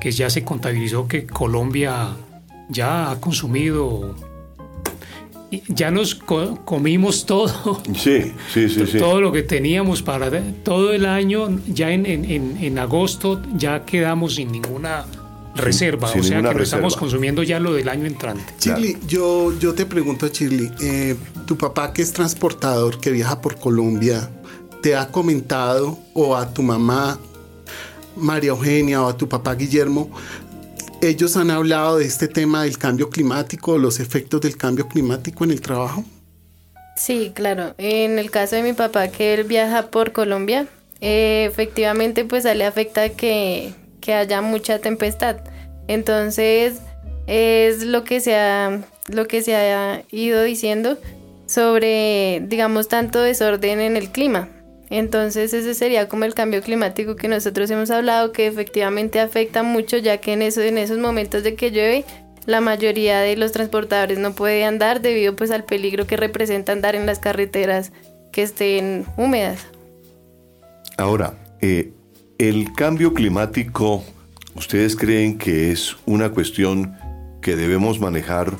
[0.00, 2.10] que ya se contabilizó que Colombia
[2.68, 4.14] ya ha consumido,
[5.66, 7.82] ya nos co- comimos todo.
[7.96, 8.98] Sí, sí, sí, sí.
[8.98, 10.30] Todo lo que teníamos para
[10.62, 15.04] todo el año, ya en- en- en agosto ya quedamos sin ninguna
[15.54, 16.08] reserva.
[16.08, 16.64] sin o sea que no reserva.
[16.64, 18.54] estamos consumiendo ya lo del año entrante.
[18.58, 23.56] Shirley, yo, yo te pregunto, Shirley, eh, tu papá que es transportador, que viaja por
[23.58, 24.30] Colombia,
[24.82, 27.18] ¿te ha comentado o a tu mamá
[28.16, 30.10] María Eugenia o a tu papá Guillermo,
[31.00, 35.50] ellos han hablado de este tema del cambio climático, los efectos del cambio climático en
[35.50, 36.04] el trabajo?
[36.96, 37.74] Sí, claro.
[37.76, 40.66] En el caso de mi papá, que él viaja por Colombia,
[41.00, 45.36] eh, efectivamente, pues a él le afecta que, que haya mucha tempestad.
[45.88, 46.80] Entonces,
[47.26, 50.98] es lo que se ha, lo que se ha ido diciendo
[51.46, 54.50] sobre, digamos, tanto desorden en el clima.
[54.90, 59.96] Entonces, ese sería como el cambio climático que nosotros hemos hablado, que efectivamente afecta mucho,
[59.96, 62.04] ya que en, eso, en esos momentos de que llueve,
[62.44, 66.94] la mayoría de los transportadores no puede andar debido pues al peligro que representa andar
[66.94, 67.90] en las carreteras
[68.32, 69.66] que estén húmedas.
[70.98, 71.93] Ahora, eh,
[72.48, 74.04] el cambio climático,
[74.54, 76.94] ¿ustedes creen que es una cuestión
[77.40, 78.52] que debemos manejar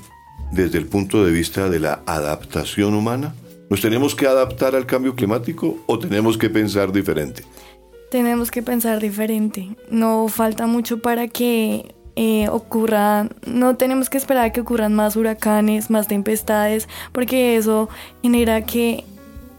[0.53, 3.35] desde el punto de vista de la adaptación humana?
[3.69, 7.45] ¿Nos tenemos que adaptar al cambio climático o tenemos que pensar diferente?
[8.11, 9.77] Tenemos que pensar diferente.
[9.91, 15.17] No falta mucho para que eh, ocurran, no tenemos que esperar a que ocurran más
[15.17, 17.89] huracanes, más tempestades, porque eso
[18.23, 19.05] genera que,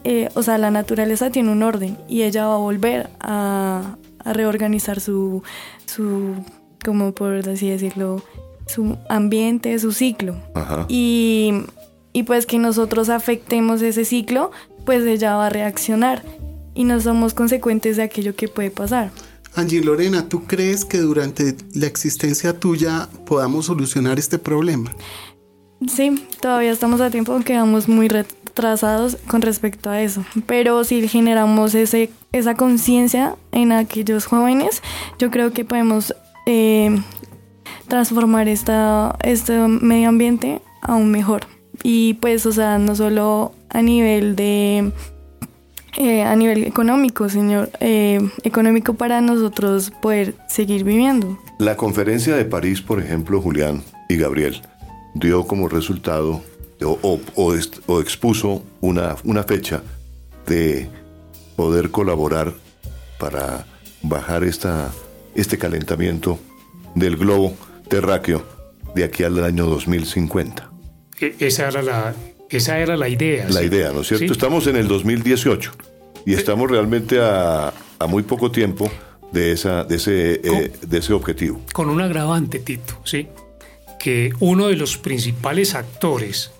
[0.03, 4.33] eh, o sea, la naturaleza tiene un orden y ella va a volver a, a
[4.33, 5.43] reorganizar su,
[5.85, 6.35] su,
[6.83, 8.21] como por así decirlo,
[8.67, 10.35] su ambiente, su ciclo.
[10.53, 10.85] Ajá.
[10.89, 11.53] Y,
[12.11, 14.51] y pues que nosotros afectemos ese ciclo,
[14.85, 16.23] pues ella va a reaccionar
[16.73, 19.11] y no somos consecuentes de aquello que puede pasar.
[19.55, 24.91] Angie Lorena, ¿tú crees que durante la existencia tuya podamos solucionar este problema?
[25.87, 28.09] Sí, todavía estamos a tiempo, aunque vamos muy
[28.55, 30.23] retrasados con respecto a eso.
[30.45, 34.81] Pero si generamos ese, esa conciencia en aquellos jóvenes,
[35.19, 36.15] yo creo que podemos
[36.45, 36.97] eh,
[37.87, 41.47] transformar esta, este medio ambiente aún mejor.
[41.83, 44.91] Y pues, o sea, no solo a nivel de...
[45.97, 51.37] eh, a nivel económico, señor, eh, económico para nosotros poder seguir viviendo.
[51.59, 54.61] La conferencia de París, por ejemplo, Julián y Gabriel,
[55.13, 56.41] dio como resultado
[56.83, 57.53] o, o- o
[57.87, 59.81] o expuso una, una fecha
[60.47, 60.89] de
[61.55, 62.53] poder colaborar
[63.17, 63.65] para
[64.01, 64.91] bajar esta,
[65.35, 66.37] este calentamiento
[66.95, 67.55] del globo
[67.87, 68.43] terráqueo
[68.93, 70.69] de aquí al año 2050.
[71.21, 72.13] E- Esa era la,
[72.49, 73.45] esa era la idea.
[73.49, 73.65] La sí.
[73.67, 74.25] idea, ¿no es cierto?
[74.27, 74.31] Sí.
[74.31, 75.71] Estamos en el 2018
[76.25, 78.91] y estamos realmente a, a muy poco tiempo
[79.31, 81.61] de, esa, de, ese, eh, de ese objetivo.
[81.73, 83.27] Con un agravante, Tito, ¿sí?
[83.99, 86.51] Que uno de los principales actores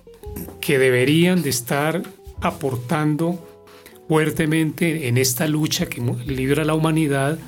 [0.61, 2.03] que deberían de estar
[2.41, 3.39] aportando
[4.07, 7.39] fuertemente en esta lucha que libra la humanidad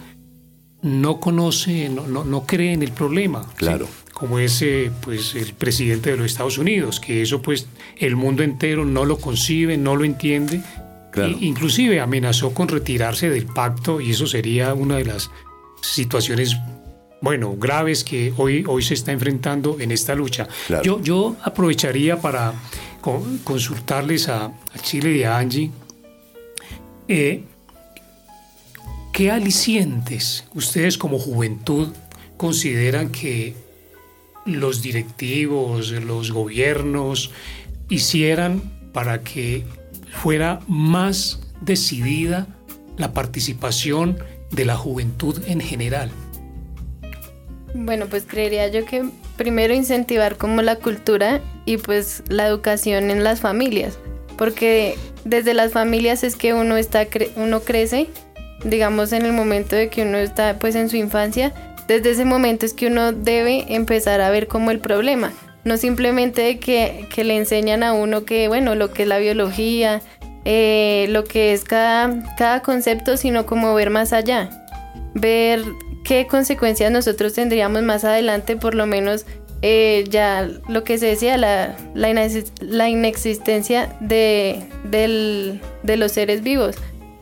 [0.82, 3.44] no conoce, no, no, no cree en el problema.
[3.44, 3.50] ¿sí?
[3.58, 3.88] Claro.
[4.14, 8.42] Como es eh, pues, el presidente de los Estados Unidos, que eso pues el mundo
[8.44, 10.62] entero no lo concibe, no lo entiende.
[11.12, 11.32] Claro.
[11.40, 15.30] I- inclusive amenazó con retirarse del pacto y eso sería una de las
[15.82, 16.56] situaciones
[17.22, 20.48] bueno, graves que hoy, hoy se está enfrentando en esta lucha.
[20.68, 20.84] Claro.
[20.84, 22.54] Yo, yo aprovecharía para
[23.02, 25.72] co- consultarles a, a Chile y a Angie
[27.08, 27.44] eh,
[29.14, 31.90] qué alicientes ustedes como juventud
[32.38, 33.56] consideran que
[34.46, 37.32] los directivos, los gobiernos
[37.90, 38.62] hicieran
[38.94, 39.64] para que
[40.22, 42.48] fuera más decidida
[42.98, 44.20] la participación
[44.52, 46.12] de la juventud en general.
[47.74, 49.04] Bueno, pues creería yo que
[49.36, 54.00] primero incentivar como la cultura y pues la educación en las familias,
[54.38, 58.08] porque desde las familias es que uno está uno crece,
[58.64, 61.54] digamos en el momento de que uno está pues en su infancia,
[61.88, 65.32] desde ese momento es que uno debe empezar a ver como el problema,
[65.64, 69.20] no simplemente de que, que le enseñan a uno que bueno, lo que es la
[69.20, 70.02] biología,
[70.46, 74.50] eh, lo que es cada, cada concepto, sino como ver más allá
[75.20, 75.64] ver
[76.08, 79.26] qué consecuencias nosotros tendríamos más adelante, por lo menos
[79.62, 86.12] eh, ya lo que se decía, la, la, inex- la inexistencia de, del- de los
[86.12, 86.76] seres vivos,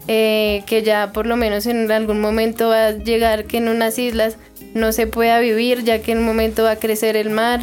[0.08, 3.98] eh, que ya por lo menos en algún momento va a llegar que en unas
[3.98, 4.38] islas
[4.74, 7.62] no se pueda vivir, ya que en un momento va a crecer el mar.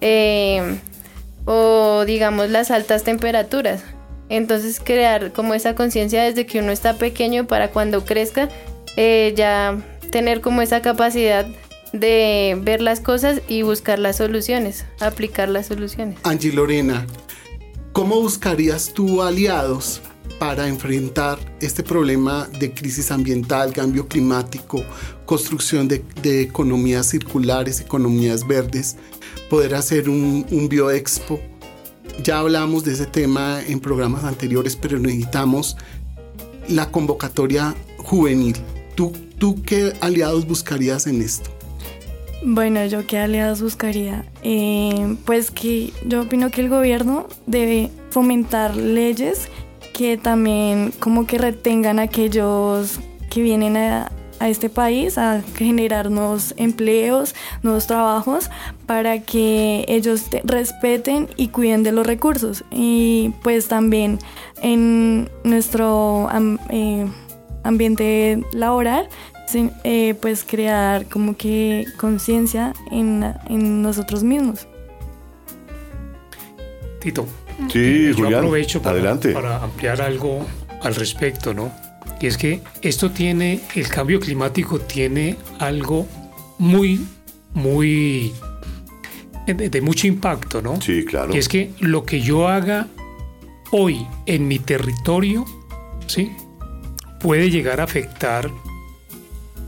[0.00, 0.78] eh,
[1.48, 3.82] o digamos las altas temperaturas.
[4.28, 8.48] Entonces crear como esa conciencia desde que uno está pequeño para cuando crezca
[8.96, 9.78] eh, ya
[10.16, 11.46] tener como esa capacidad
[11.92, 16.18] de ver las cosas y buscar las soluciones, aplicar las soluciones.
[16.22, 17.06] Angie Lorena,
[17.92, 20.00] ¿cómo buscarías tú aliados
[20.38, 24.82] para enfrentar este problema de crisis ambiental, cambio climático,
[25.26, 26.02] construcción de,
[26.40, 28.96] economías circulares, economías verdes,
[29.50, 31.38] poder hacer un, un bioexpo?
[32.22, 35.76] Ya hablamos de ese tema en programas anteriores, pero necesitamos
[36.68, 38.56] la convocatoria juvenil.
[38.96, 41.50] ¿Tú, tú qué aliados buscarías en esto?
[42.42, 44.24] Bueno, yo qué aliados buscaría.
[44.42, 49.48] Eh, pues que yo opino que el gobierno debe fomentar leyes
[49.92, 56.52] que también como que retengan a aquellos que vienen a, este país a generar nuevos
[56.58, 58.50] empleos, nuevos trabajos
[58.84, 62.62] para que ellos respeten y cuiden de los recursos.
[62.70, 64.18] Y pues también
[64.60, 66.28] en nuestro
[66.68, 67.06] eh,
[67.66, 69.08] ambiente laboral,
[69.84, 74.66] eh, pues crear como que conciencia en, en, nosotros mismos.
[77.00, 77.26] Tito.
[77.72, 79.32] Sí, yo aprovecho adelante.
[79.32, 80.44] para ampliar algo
[80.82, 81.72] al respecto, ¿no?
[82.20, 86.06] Y es que esto tiene, el cambio climático tiene algo
[86.58, 87.06] muy,
[87.54, 88.32] muy,
[89.46, 90.80] de, mucho impacto, ¿no?
[90.80, 91.34] Sí, claro.
[91.34, 92.88] Y es que lo que yo haga
[93.70, 95.44] hoy en mi territorio,
[96.06, 96.32] ¿sí?
[97.20, 98.50] Puede llegar a afectar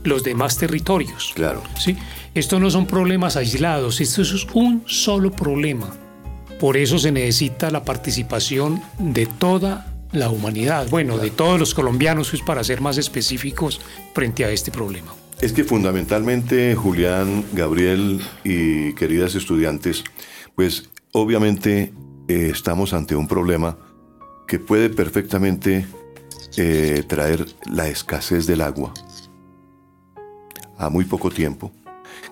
[0.03, 1.31] los demás territorios.
[1.35, 1.63] Claro.
[1.77, 1.97] ¿sí?
[2.33, 5.89] Esto no son problemas aislados, esto es un solo problema.
[6.59, 12.31] Por eso se necesita la participación de toda la humanidad, bueno, de todos los colombianos,
[12.31, 13.79] pues, para ser más específicos
[14.13, 15.13] frente a este problema.
[15.41, 20.03] Es que fundamentalmente, Julián, Gabriel y queridas estudiantes,
[20.55, 21.93] pues obviamente
[22.27, 23.77] eh, estamos ante un problema
[24.47, 25.85] que puede perfectamente
[26.57, 28.93] eh, traer la escasez del agua
[30.77, 31.71] a muy poco tiempo,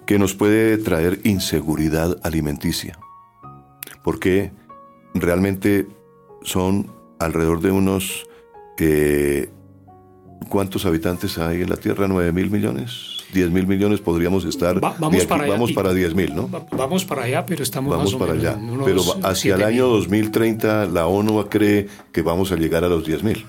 [0.05, 2.97] que nos puede traer inseguridad alimenticia,
[4.03, 4.51] porque
[5.13, 5.87] realmente
[6.43, 8.25] son alrededor de unos...
[8.79, 9.49] Eh,
[10.49, 12.07] ¿Cuántos habitantes hay en la Tierra?
[12.07, 13.17] ¿9 mil millones?
[13.33, 14.79] ¿10 mil millones podríamos estar?
[14.79, 15.53] vamos, para allá.
[15.53, 16.49] vamos para 10 mil, ¿no?
[16.71, 18.57] vamos para allá, pero estamos vamos para allá.
[18.85, 23.23] Pero hacia el año 2030 la ONU cree que vamos a llegar a los 10
[23.23, 23.45] mil,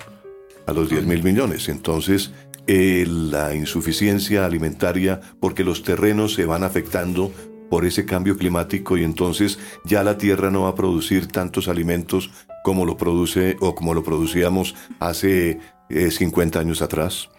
[0.68, 1.70] a los 10 mil millones.
[1.70, 2.31] Entonces,
[2.66, 7.33] eh, la insuficiencia alimentaria, porque los terrenos se van afectando
[7.70, 12.31] por ese cambio climático y entonces ya la tierra no va a producir tantos alimentos
[12.62, 17.31] como lo produce o como lo producíamos hace 50 eh, años atrás.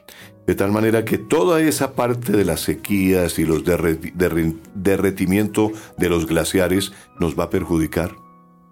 [0.47, 6.25] De tal manera que toda esa parte de las sequías y los derretimiento de los
[6.25, 8.15] glaciares nos va a perjudicar,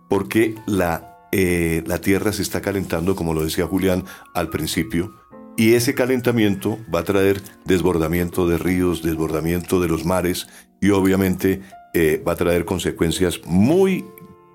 [0.10, 5.14] porque la, eh, la Tierra se está calentando, como lo decía Julián al principio,
[5.58, 10.48] y ese calentamiento va a traer desbordamiento de ríos, desbordamiento de los mares
[10.80, 11.62] y obviamente
[11.96, 14.06] eh, va a traer consecuencias muy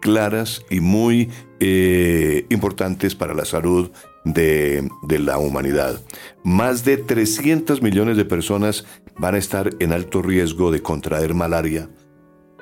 [0.01, 1.31] claras y muy
[1.61, 3.91] eh, importantes para la salud
[4.25, 6.01] de, la humanidad.
[6.45, 8.85] Más de 300 millones de personas
[9.19, 11.89] van a estar en alto riesgo de contraer malaria,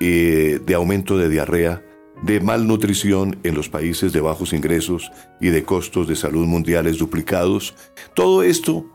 [0.01, 1.83] eh, de aumento de diarrea,
[2.22, 7.74] de malnutrición en los países de bajos ingresos y de costos de salud mundiales duplicados.
[8.14, 8.87] Todo esto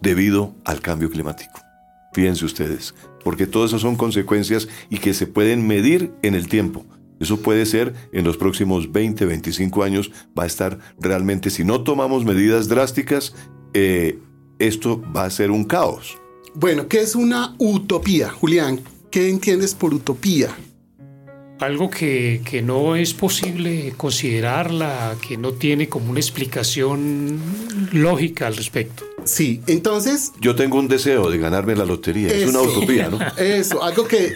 [0.00, 1.60] debido al cambio climático.
[2.12, 6.84] Fíjense ustedes, porque todas esas son consecuencias y que se pueden medir en el tiempo.
[7.20, 11.84] Eso puede ser en los próximos 20, 25 años, va a estar realmente, si no
[11.84, 13.34] tomamos medidas drásticas,
[13.74, 14.18] eh,
[14.58, 16.18] esto va a ser un caos.
[16.54, 18.80] Bueno, ¿qué es una utopía, Julián?
[19.10, 20.48] ¿Qué entiendes por utopía?
[21.62, 27.40] Algo que, no es posible considerarla, que no tiene como una explicación
[27.92, 29.04] lógica al respecto.
[29.24, 30.32] Sí, entonces...
[30.40, 33.18] Yo tengo un deseo de ganarme la lotería, es una utopía, ¿no?
[33.36, 34.34] Eso, algo que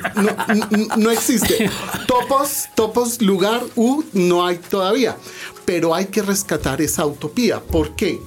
[0.97, 1.68] no, existe.
[2.07, 5.16] Topos, topos, lugar, U, no hay todavía.
[5.64, 7.61] Pero hay que rescatar esa utopía.
[7.61, 8.20] ¿Por qué?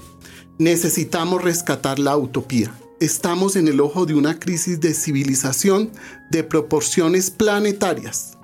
[0.57, 2.73] Necesitamos rescatar la utopía.
[2.99, 5.91] Estamos en el ojo de una crisis de civilización
[6.31, 8.38] de proporciones planetarias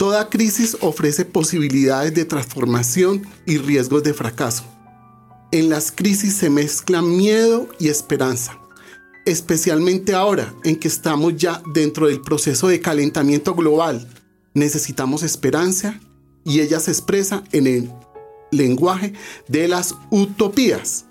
[0.00, 4.64] Toda crisis ofrece posibilidades de transformación y riesgos de fracaso.
[5.52, 8.58] En las crisis se mezclan miedo y esperanza,
[9.26, 14.08] especialmente ahora en que estamos ya dentro del proceso de calentamiento global.
[14.54, 16.00] Necesitamos esperanza
[16.44, 17.90] y ella se expresa en el
[18.52, 19.12] lenguaje
[19.48, 21.04] de las utopías.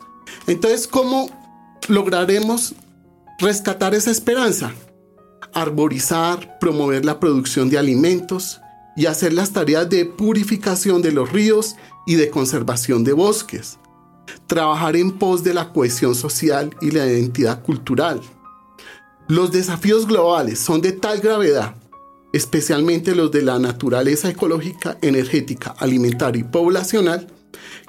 [0.48, 1.30] Entonces, ¿cómo
[1.88, 2.74] lograremos
[3.38, 4.74] rescatar esa esperanza?
[5.54, 8.60] Arborizar, promover la producción de alimentos,
[9.00, 13.80] y hacer las tareas de purificación de los ríos y de conservación de bosques.
[14.46, 18.20] Trabajar en pos de la cohesión social y la identidad cultural.
[19.30, 21.76] Los desafíos globales son de tal gravedad,
[22.34, 27.28] especialmente los de la naturaleza ecológica, energética, alimentaria y poblacional,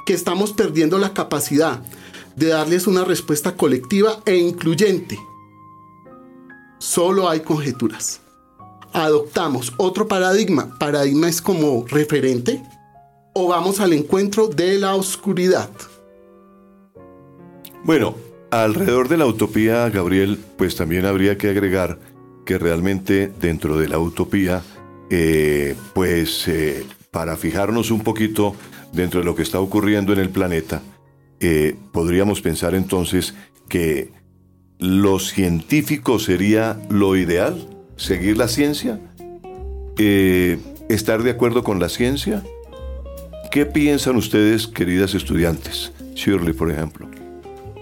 [0.06, 1.82] que estamos perdiendo la capacidad
[2.36, 5.18] de darles una respuesta colectiva e incluyente.
[6.78, 8.20] Solo hay conjeturas.
[8.92, 10.76] Adoptamos otro paradigma.
[10.78, 12.62] Paradigma es como referente
[13.32, 15.70] o vamos al encuentro de la oscuridad.
[17.84, 18.14] Bueno,
[18.50, 21.98] alrededor de la utopía, Gabriel, pues también habría que agregar
[22.44, 24.62] que realmente dentro de la utopía,
[25.08, 28.54] eh, pues eh, para fijarnos un poquito
[28.92, 30.82] dentro de lo que está ocurriendo en el planeta,
[31.40, 33.34] eh, podríamos pensar entonces
[33.68, 34.12] que
[34.78, 37.68] lo científico sería lo ideal,
[38.00, 38.98] seguir la ciencia,
[40.88, 42.42] estar de acuerdo con la ciencia.
[43.50, 45.92] ¿Qué piensan ustedes, queridas estudiantes?
[46.14, 47.08] Shirley, por ejemplo.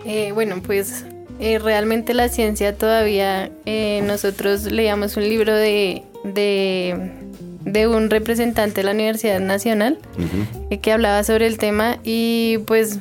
[0.05, 1.05] Eh, bueno, pues
[1.39, 8.85] eh, realmente la ciencia todavía, eh, nosotros leíamos un libro de, de, un representante de
[8.85, 9.99] la Universidad Nacional
[10.83, 12.99] que hablaba sobre el tema y pues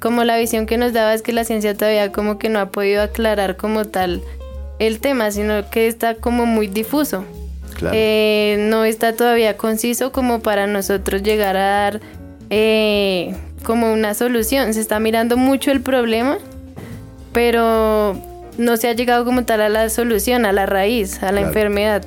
[0.00, 2.70] como la visión que nos daba es que la ciencia todavía como que no ha
[2.70, 4.22] podido aclarar como tal
[4.78, 7.24] el tema, sino que está como muy difuso.
[7.80, 12.00] no está todavía conciso como para nosotros llegar a dar
[13.62, 14.74] como una solución.
[14.74, 16.38] Se está mirando mucho el problema,
[17.32, 18.16] pero
[18.58, 22.04] no se ha llegado como tal a la solución, a la raíz, a la enfermedad.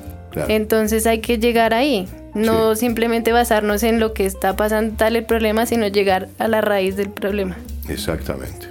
[0.48, 5.24] Entonces hay que llegar ahí, no simplemente basarnos en lo que está pasando tal el
[5.24, 7.56] problema, sino llegar a la raíz del problema.
[7.88, 8.66] Exactamente.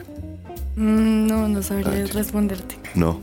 [0.75, 2.75] Mm, no, no sabría responderte.
[2.95, 3.19] No.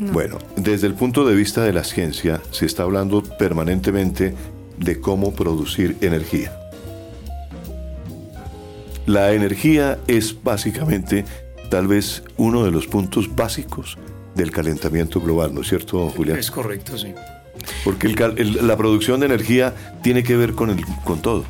[0.00, 4.34] Bueno, desde el punto de vista de la ciencia, se está hablando permanentemente
[4.78, 6.52] de cómo producir energía.
[9.04, 11.26] La energía es básicamente
[11.68, 13.98] tal vez uno de los puntos básicos
[14.34, 16.38] del calentamiento global, ¿no es cierto, Julián?
[16.38, 17.12] Es correcto, sí.
[17.84, 21.44] Porque la producción de energía tiene que ver con, el, con todo.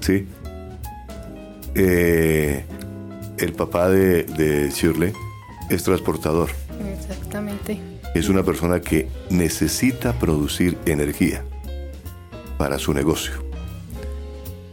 [0.00, 0.28] ¿Sí?
[1.74, 2.64] Eh,
[3.36, 5.12] el papá de, de Shirley
[5.70, 6.50] es transportador.
[7.08, 7.78] Exactamente.
[8.14, 11.44] Es una persona que necesita producir energía
[12.56, 13.32] para su negocio.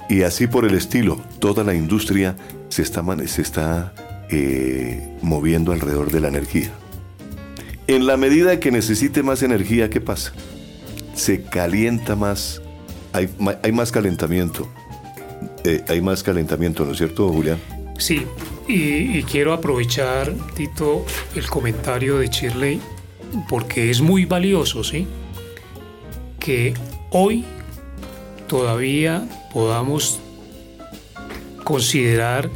[0.09, 2.35] Y así por el estilo, toda la industria
[2.69, 3.93] se está, se está
[4.29, 6.71] eh, moviendo alrededor de la energía.
[7.87, 10.33] En la medida que necesite más energía, ¿qué pasa?
[11.13, 12.61] Se calienta más,
[13.13, 13.29] hay,
[13.63, 14.67] hay más calentamiento.
[15.63, 17.59] Eh, hay más calentamiento, ¿no es cierto, Julián?
[17.97, 18.25] Sí,
[18.67, 21.05] y, y, quiero aprovechar, Tito,
[21.35, 22.81] el comentario de Shirley,
[23.49, 25.07] porque es muy valioso, ¿sí?
[26.39, 26.73] Que
[27.11, 27.45] hoy
[28.47, 30.19] todavía podamos
[31.63, 32.49] considerar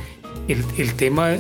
[0.48, 1.38] el, tema,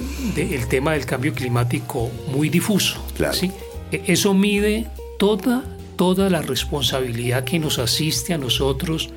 [0.69, 3.03] tema del cambio climático muy difuso.
[3.31, 3.51] ¿sí?
[3.91, 5.63] E, eso mide toda,
[5.95, 9.09] toda la responsabilidad que nos asiste a nosotros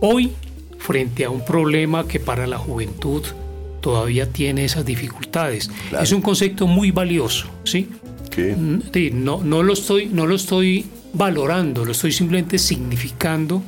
[0.00, 0.32] hoy
[0.78, 3.22] frente a un problema que para la juventud
[3.80, 5.70] todavía tiene esas dificultades.
[6.00, 7.88] Es un concepto muy valioso, ¿sí?
[9.12, 13.62] No, no, lo estoy, no lo estoy valorando, lo estoy simplemente significando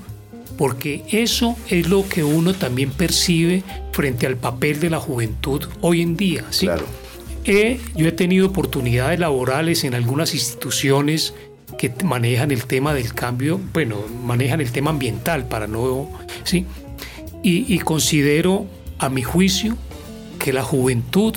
[0.56, 6.02] porque eso es lo que uno también percibe frente al papel de la juventud hoy
[6.02, 6.44] en día.
[6.50, 6.66] ¿sí?
[6.66, 6.86] Claro.
[7.44, 11.34] yo he tenido oportunidades laborales en algunas instituciones
[11.78, 16.10] que manejan el tema del cambio, bueno, manejan el tema ambiental para no,
[16.44, 16.66] ¿sí?
[17.42, 18.66] Y, considero,
[18.98, 19.76] a mi juicio,
[20.42, 21.34] que la juventud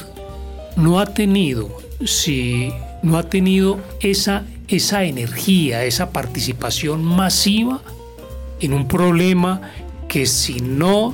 [0.76, 1.70] no ha tenido,
[2.04, 2.72] si
[3.04, 7.82] no ha tenido esa, esa energía, esa participación masiva
[8.60, 9.62] en un problema
[10.08, 11.14] que si no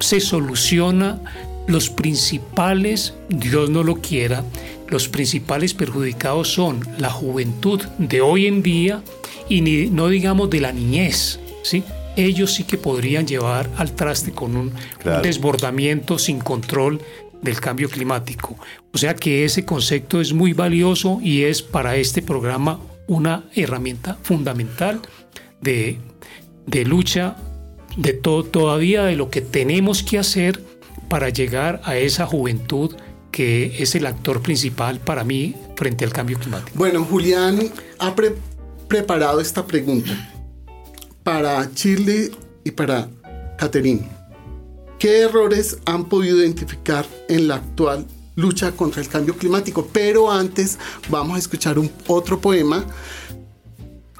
[0.00, 1.20] se soluciona,
[1.66, 4.44] los principales, Dios no lo quiera,
[4.88, 9.02] los principales perjudicados son la juventud de hoy en día
[9.48, 9.60] y
[9.90, 11.84] no digamos de la niñez, ¿sí?
[12.16, 14.72] Ellos sí que podrían llevar al traste con un,
[15.04, 17.00] un desbordamiento sin control
[17.42, 18.56] del cambio climático.
[18.92, 24.18] O sea que ese concepto es muy valioso y es para este programa una herramienta
[24.22, 25.00] fundamental
[25.60, 25.98] de
[26.70, 27.36] de lucha,
[27.96, 30.62] de todo, todavía de lo que tenemos que hacer
[31.08, 32.94] para llegar a esa juventud
[33.32, 36.76] que es el actor principal para mí frente al cambio climático.
[36.76, 37.58] Bueno, Julián
[37.98, 38.14] ha
[38.88, 40.32] preparado esta pregunta
[41.22, 42.30] para Chile
[42.64, 43.08] y para
[43.58, 44.19] Caterine
[45.00, 49.88] qué errores han podido identificar en la actual lucha contra el cambio climático.
[49.92, 50.78] Pero antes
[51.08, 52.84] vamos a escuchar un, otro poema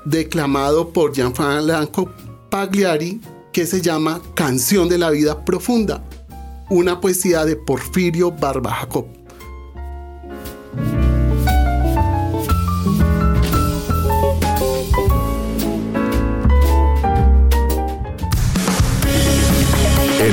[0.04, 2.10] declamado por Gianfranco
[2.50, 3.20] Pagliari
[3.52, 6.02] que se llama Canción de la Vida Profunda,
[6.70, 9.19] una poesía de Porfirio Barba Jacob.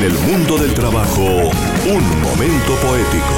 [0.08, 3.36] el mundo del trabajo, un momento poético.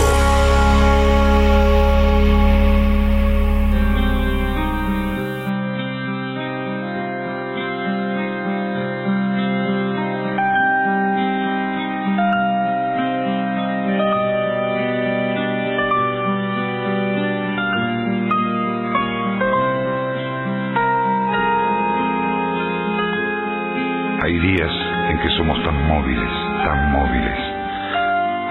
[24.22, 24.89] Hay días
[25.22, 26.32] que somos tan móviles,
[26.64, 27.40] tan móviles,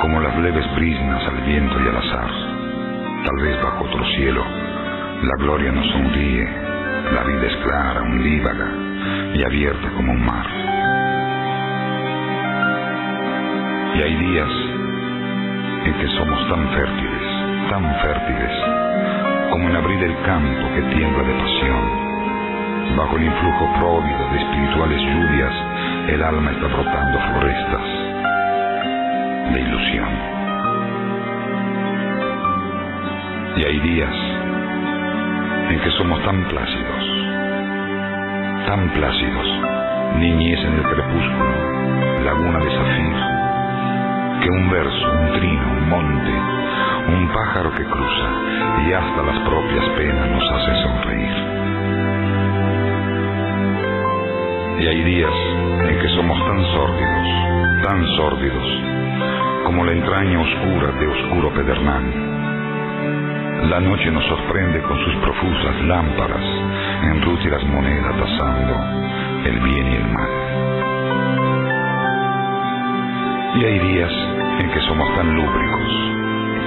[0.03, 2.31] como las leves brisnas al viento y al azar.
[3.25, 4.45] Tal vez bajo otro cielo,
[5.23, 6.45] la gloria nos sonríe,
[7.15, 8.69] la vida es clara, undívaga
[9.35, 10.47] y abierta como un mar.
[13.95, 14.51] Y hay días
[15.87, 17.23] en que somos tan fértiles,
[17.71, 18.53] tan fértiles,
[19.51, 25.01] como en abrir el campo que tiembla de pasión, bajo el influjo próvido de espirituales
[25.01, 25.68] lluvias
[26.09, 27.85] el alma está brotando florestas
[29.53, 30.09] de ilusión.
[33.59, 34.15] Y hay días
[35.69, 37.05] en que somos tan plácidos,
[38.67, 39.47] tan plácidos,
[40.17, 46.33] niñez en el crepúsculo, laguna de zafiro, que un verso, un trino, un monte,
[47.09, 48.29] un pájaro que cruza
[48.89, 51.58] y hasta las propias penas nos hacen sonreír.
[54.81, 55.35] Y hay días
[55.89, 57.29] en que somos tan sórdidos,
[57.83, 58.69] tan sórdidos,
[59.65, 62.05] como la entraña oscura de oscuro pedernal.
[63.71, 66.45] La noche nos sorprende con sus profusas lámparas,
[67.03, 69.09] en rútilas monedas tasando
[69.45, 70.31] el bien y el mal.
[73.57, 74.13] Y hay días
[74.61, 75.93] en que somos tan lúbricos,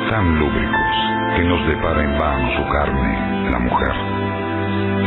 [0.10, 0.96] tan lúbricos,
[1.36, 3.94] que nos depara en vano su carne, la mujer.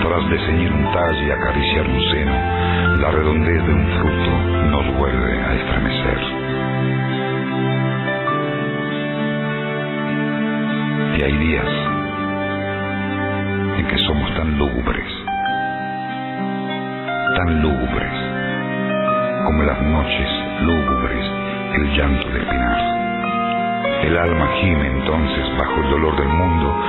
[0.03, 4.31] Tras de ceñir un talle y acariciar un seno, la redondez de un fruto
[4.71, 6.19] nos vuelve a estremecer.
[11.17, 11.71] Y hay días
[13.79, 15.11] en que somos tan lúgubres,
[17.37, 18.13] tan lúgubres,
[19.47, 20.29] como las noches
[20.63, 21.25] lúgubres,
[21.75, 22.95] el llanto del pinar.
[24.03, 26.85] El alma gime entonces bajo el dolor del mundo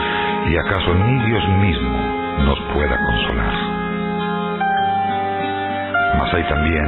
[0.47, 1.97] y acaso ni Dios mismo
[2.45, 3.74] nos pueda consolar.
[6.17, 6.85] Mas hay también,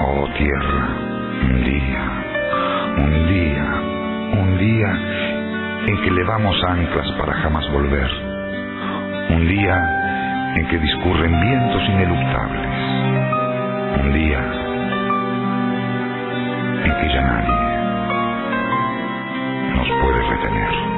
[0.00, 0.88] oh tierra,
[1.50, 2.04] un día,
[2.96, 3.64] un día,
[4.40, 4.98] un día
[5.86, 8.10] en que levamos anclas para jamás volver.
[9.30, 12.66] Un día en que discurren vientos ineluctables.
[14.02, 14.40] Un día
[16.84, 17.68] en que ya nadie
[19.76, 20.97] nos puede retener.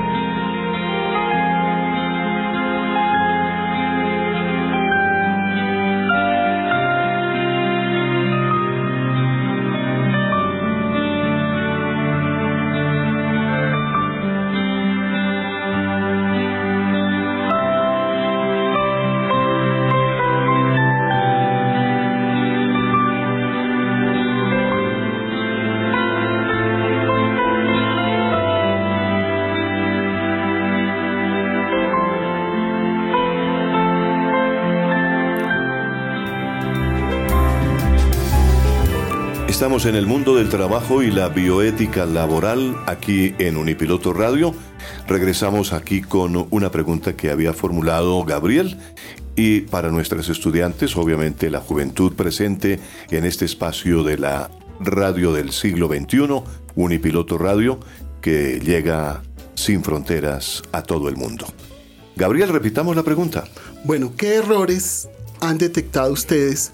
[39.61, 44.55] Estamos en el mundo del trabajo y la bioética laboral aquí en Unipiloto Radio.
[45.07, 48.79] Regresamos aquí con una pregunta que había formulado Gabriel
[49.37, 52.81] y para nuestras estudiantes, obviamente la juventud presente
[53.11, 54.51] en este espacio de la
[54.81, 56.43] radio del siglo XXI,
[56.75, 57.81] Unipiloto Radio,
[58.23, 59.23] que llega
[59.57, 61.45] sin fronteras a todo el mundo.
[62.17, 63.45] Gabriel, repitamos la pregunta.
[63.85, 65.11] Bueno, ¿qué errores
[65.43, 66.73] han detectado ustedes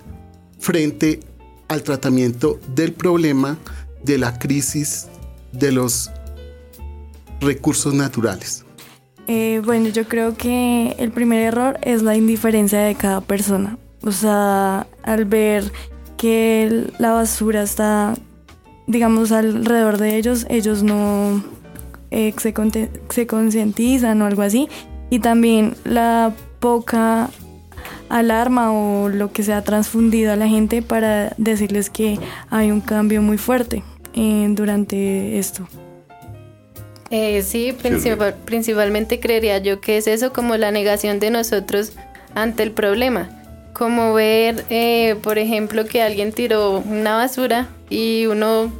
[0.61, 1.36] frente a
[1.69, 3.59] al tratamiento del problema
[4.03, 5.09] de la crisis
[5.53, 6.11] de los
[7.41, 8.65] recursos naturales?
[9.27, 13.77] Eh, bueno, yo creo que el primer error es la indiferencia de cada persona.
[14.03, 15.73] O sea, al ver
[16.17, 18.15] que la basura está,
[18.87, 21.43] digamos, alrededor de ellos, ellos no
[22.13, 22.55] eh, se,
[23.09, 24.69] se concientizan o algo así.
[25.11, 27.31] Y también la poca
[28.09, 32.19] alarma o lo que se ha transfundido a la gente para decirles que
[32.51, 33.83] hay un cambio muy fuerte
[34.15, 35.69] eh, durante esto.
[37.11, 37.77] Eh, sí,
[38.45, 41.93] principalmente creería yo que es eso como la negación de nosotros
[42.35, 43.31] ante el problema.
[43.73, 48.73] Como ver, eh, por ejemplo, que alguien tiró una basura y uno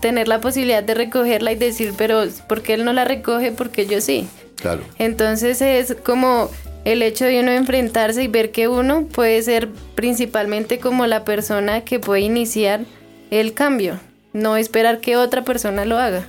[0.00, 3.52] tener la posibilidad de recogerla y decir, pero ¿por qué él no la recoge?
[3.52, 4.26] Porque yo sí.
[4.56, 4.82] Claro.
[4.98, 6.50] Entonces es como
[6.84, 11.82] el hecho de uno enfrentarse y ver que uno puede ser principalmente como la persona
[11.82, 12.84] que puede iniciar
[13.30, 13.98] el cambio,
[14.32, 16.28] no esperar que otra persona lo haga.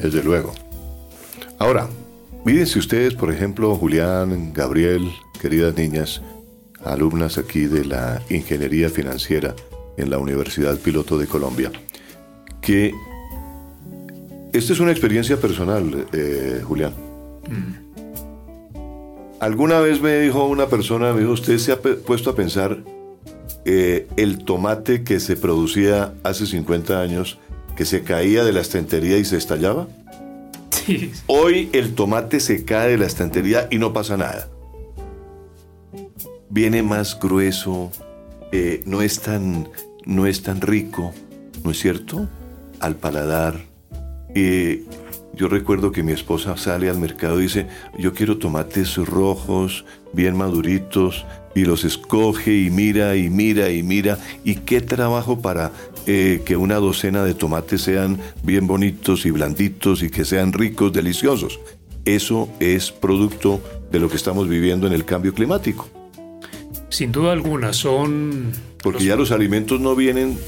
[0.00, 0.52] Desde luego.
[1.58, 1.88] Ahora,
[2.44, 6.20] mírense ustedes, por ejemplo, Julián, Gabriel, queridas niñas,
[6.84, 9.54] alumnas aquí de la Ingeniería Financiera
[9.96, 11.70] en la Universidad Piloto de Colombia,
[12.60, 12.92] que
[14.52, 16.92] esta es una experiencia personal, eh, Julián.
[19.44, 22.78] Alguna vez me dijo una persona, me dijo, ¿usted se ha puesto a pensar
[23.66, 27.38] eh, el tomate que se producía hace 50 años,
[27.76, 29.86] que se caía de la estantería y se estallaba?
[30.70, 34.48] Sí, Hoy el tomate se cae de la estantería y no pasa nada.
[36.48, 37.92] Viene más grueso,
[38.50, 39.68] eh, no, es tan,
[40.06, 41.12] no es tan rico,
[41.62, 42.30] ¿no es cierto?
[42.80, 43.60] Al paladar.
[44.34, 44.84] Eh,
[45.36, 47.66] yo recuerdo que mi esposa sale al mercado y dice,
[47.98, 51.24] yo quiero tomates rojos, bien maduritos,
[51.54, 54.18] y los escoge y mira y mira y mira.
[54.44, 55.70] ¿Y qué trabajo para
[56.06, 60.92] eh, que una docena de tomates sean bien bonitos y blanditos y que sean ricos,
[60.92, 61.60] deliciosos?
[62.04, 63.60] Eso es producto
[63.90, 65.88] de lo que estamos viviendo en el cambio climático.
[66.90, 68.52] sin duda alguna son...
[68.82, 70.38] Porque los- ya los alimentos no vienen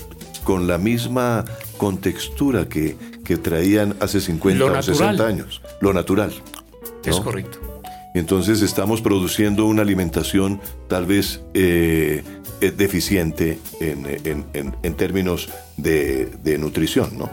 [0.46, 1.44] con la misma
[1.76, 5.28] contextura que, que traían hace 50 Lo o 60 natural.
[5.32, 5.60] años.
[5.80, 6.32] Lo natural.
[7.04, 7.58] Es correcto.
[8.14, 12.22] Entonces estamos produciendo una alimentación tal vez eh,
[12.62, 17.28] eh, deficiente en, en- en- en términos de, de nutrición, ¿no?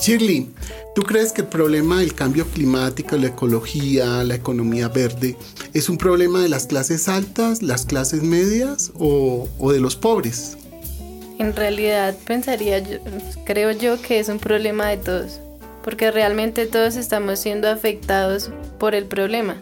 [0.00, 0.50] Shirley,
[0.96, 5.36] ¿tú crees que el problema del cambio climático, la ecología, la economía verde,
[5.72, 10.56] es un problema de las clases altas, las clases medias o, o de los pobres?
[11.38, 12.98] En realidad pensaría yo,
[13.44, 15.40] creo yo que es un problema de todos,
[15.82, 19.56] porque realmente todos estamos siendo afectados por el problema.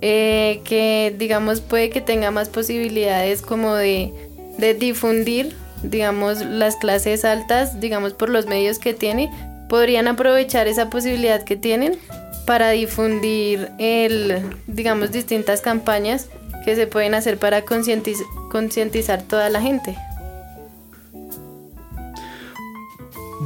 [0.00, 4.12] Eh, que digamos puede que tenga más posibilidades como de,
[4.58, 9.30] de difundir, digamos, las clases altas, digamos, por los medios que tiene,
[9.70, 11.98] podrían aprovechar esa posibilidad que tienen
[12.46, 16.28] para difundir el, digamos, distintas campañas
[16.66, 19.96] que se pueden hacer para concientiz- concientizar toda la gente.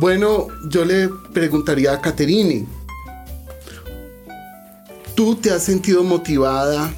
[0.01, 2.67] Bueno, yo le preguntaría a Caterine,
[5.17, 6.93] ¿tú te has sentido motivada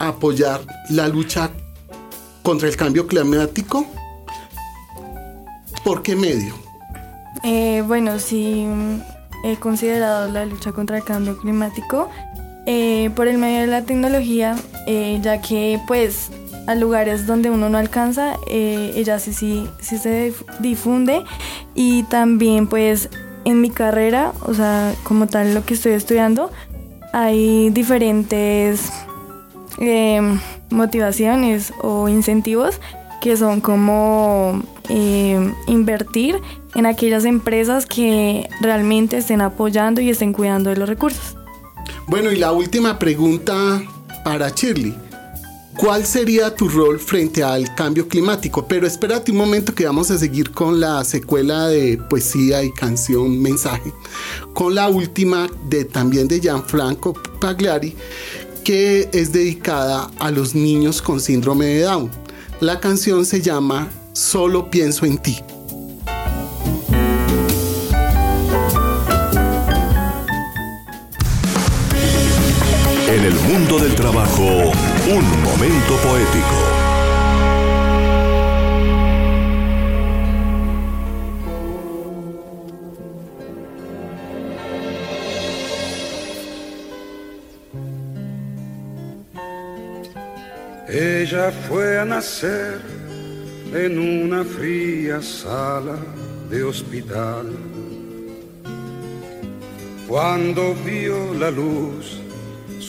[0.00, 1.50] a apoyar la lucha
[2.42, 3.86] contra el cambio climático?
[5.84, 6.54] ¿Por qué medio?
[7.42, 9.02] Eh, bueno, sí mm,
[9.44, 12.08] he considerado la lucha contra el cambio climático
[12.64, 14.56] eh, por el medio de la tecnología,
[14.86, 16.30] eh, ya que pues
[16.66, 21.22] a lugares donde uno no alcanza, eh, ella sí, sí, sí se dif- difunde
[21.74, 23.10] y también pues
[23.44, 26.50] en mi carrera, o sea, como tal lo que estoy estudiando,
[27.12, 28.90] hay diferentes
[29.78, 30.20] eh,
[30.70, 32.80] motivaciones o incentivos
[33.20, 36.36] que son como eh, invertir
[36.74, 41.36] en aquellas empresas que realmente estén apoyando y estén cuidando de los recursos.
[42.06, 43.82] Bueno, y la última pregunta
[44.24, 44.94] para Shirley.
[45.76, 48.66] ¿Cuál sería tu rol frente al cambio climático?
[48.68, 53.42] Pero espérate un momento que vamos a seguir con la secuela de poesía y canción
[53.42, 53.92] Mensaje.
[54.52, 57.96] Con la última de también de Gianfranco Pagliari,
[58.62, 62.10] que es dedicada a los niños con síndrome de Down.
[62.60, 65.38] La canción se llama Solo pienso en ti.
[73.08, 74.72] En el mundo del trabajo,
[75.06, 76.84] un momento poético.
[90.88, 92.80] Ella fue a nacer
[93.74, 95.96] en una fría sala
[96.48, 97.52] de hospital.
[100.08, 102.23] Cuando vio la luz,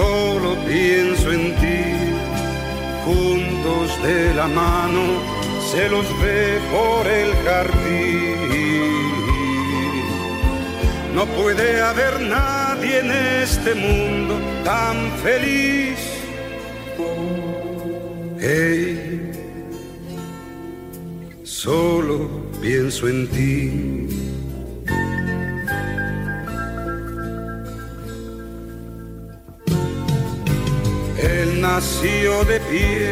[0.00, 1.82] Solo pienso en ti.
[3.04, 5.04] Juntos de la mano
[5.70, 8.38] se los ve por el jardín.
[11.14, 13.10] No puede haber nadie en
[13.44, 14.34] este mundo
[14.64, 15.98] tan feliz.
[18.40, 19.32] Hey,
[21.42, 22.16] solo
[22.62, 23.99] pienso en ti.
[31.80, 33.10] Nació de pie,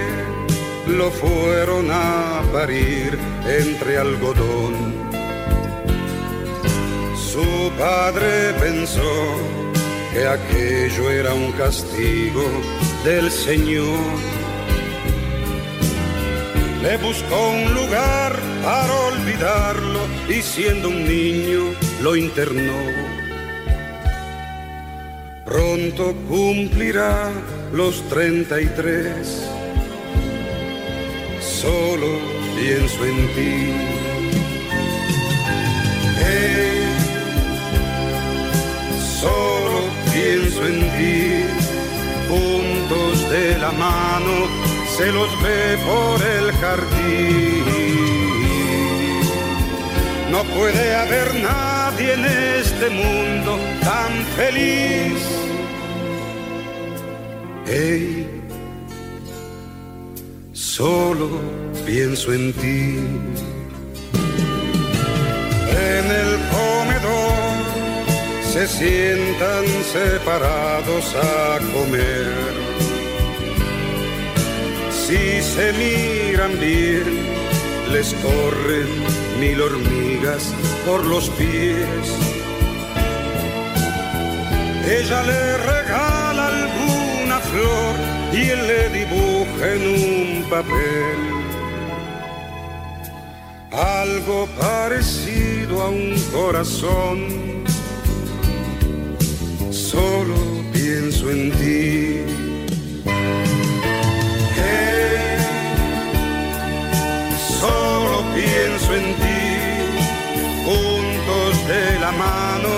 [0.89, 4.75] lo fueron a parir entre algodón.
[7.17, 9.15] Su padre pensó
[10.13, 12.45] que aquello era un castigo
[13.05, 14.19] del Señor.
[16.83, 23.18] Le buscó un lugar para olvidarlo y siendo un niño lo internó.
[25.49, 27.31] Pronto cumplirá
[27.73, 29.49] los 33.
[31.41, 32.07] Solo
[32.55, 33.73] pienso en ti.
[39.21, 39.81] Solo
[40.13, 41.45] pienso en ti.
[42.29, 44.35] Juntos de la mano
[44.97, 47.65] se los ve por el jardín.
[50.31, 51.43] No puede haber
[51.99, 55.23] nadie en este mundo tan feliz.
[57.67, 58.27] Hey,
[60.53, 61.29] solo
[61.87, 62.99] pienso en ti.
[65.71, 67.33] En el comedor
[68.53, 72.27] se sientan separados a comer.
[74.91, 77.05] Si se miran bien,
[77.93, 80.53] les corren mil hormigas
[80.85, 82.05] por los pies.
[84.87, 87.95] Ella le regala alguna flor
[88.33, 91.39] y él le dibuja en un papel
[93.73, 97.65] algo parecido a un corazón.
[99.71, 100.35] Solo
[100.73, 102.38] pienso en ti.
[112.11, 112.75] La mano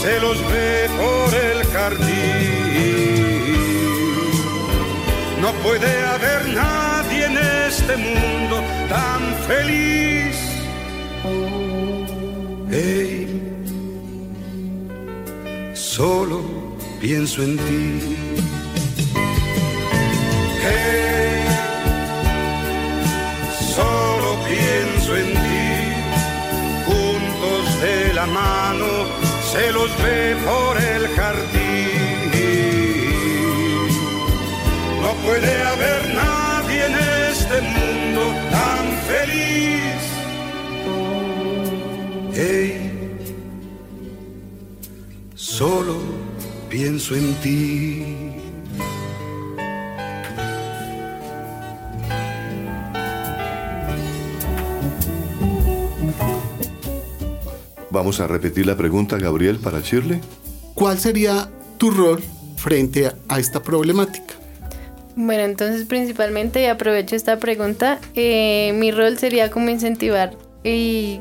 [0.00, 2.08] se los ve por el jardín.
[5.42, 8.56] No puede haber nadie en este mundo
[8.88, 10.36] tan feliz.
[15.74, 16.38] Solo
[17.00, 18.17] pienso en ti.
[29.58, 32.30] Se los ve por el jardín.
[35.02, 36.94] No puede haber nadie en
[37.30, 38.22] este mundo
[38.56, 40.00] tan feliz.
[42.34, 42.72] Hey,
[45.34, 45.96] solo
[46.68, 48.47] pienso en ti.
[58.08, 60.22] Vamos a repetir la pregunta, Gabriel, para Shirley.
[60.72, 62.22] ¿Cuál sería tu rol
[62.56, 64.32] frente a esta problemática?
[65.14, 71.20] Bueno, entonces principalmente, y aprovecho esta pregunta, eh, mi rol sería como incentivar y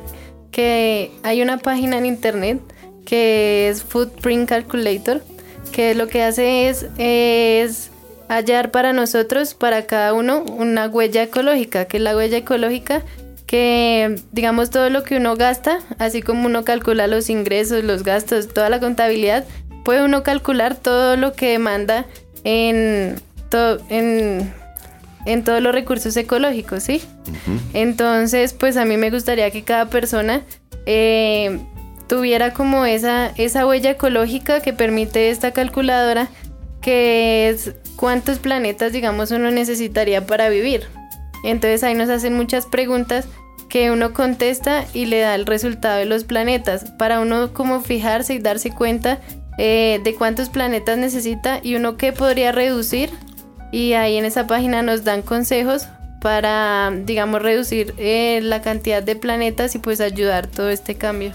[0.51, 2.61] que hay una página en internet
[3.05, 5.21] que es Footprint Calculator,
[5.73, 7.91] que lo que hace es, es
[8.29, 13.03] hallar para nosotros, para cada uno, una huella ecológica, que es la huella ecológica
[13.47, 18.49] que digamos todo lo que uno gasta, así como uno calcula los ingresos, los gastos,
[18.49, 19.45] toda la contabilidad,
[19.83, 22.05] puede uno calcular todo lo que demanda
[22.43, 23.15] en,
[25.25, 27.01] en todos los recursos ecológicos, ¿sí?
[27.73, 30.41] Entonces, pues a mí me gustaría que cada persona
[30.85, 31.59] eh,
[32.07, 36.27] tuviera como esa, esa huella ecológica que permite esta calculadora,
[36.81, 40.87] que es cuántos planetas, digamos, uno necesitaría para vivir.
[41.43, 43.27] Entonces ahí nos hacen muchas preguntas
[43.69, 48.33] que uno contesta y le da el resultado de los planetas para uno como fijarse
[48.33, 49.19] y darse cuenta
[49.57, 53.09] eh, de cuántos planetas necesita y uno qué podría reducir
[53.71, 55.87] y ahí en esa página nos dan consejos
[56.21, 61.33] para digamos reducir eh, la cantidad de planetas y pues ayudar todo este cambio.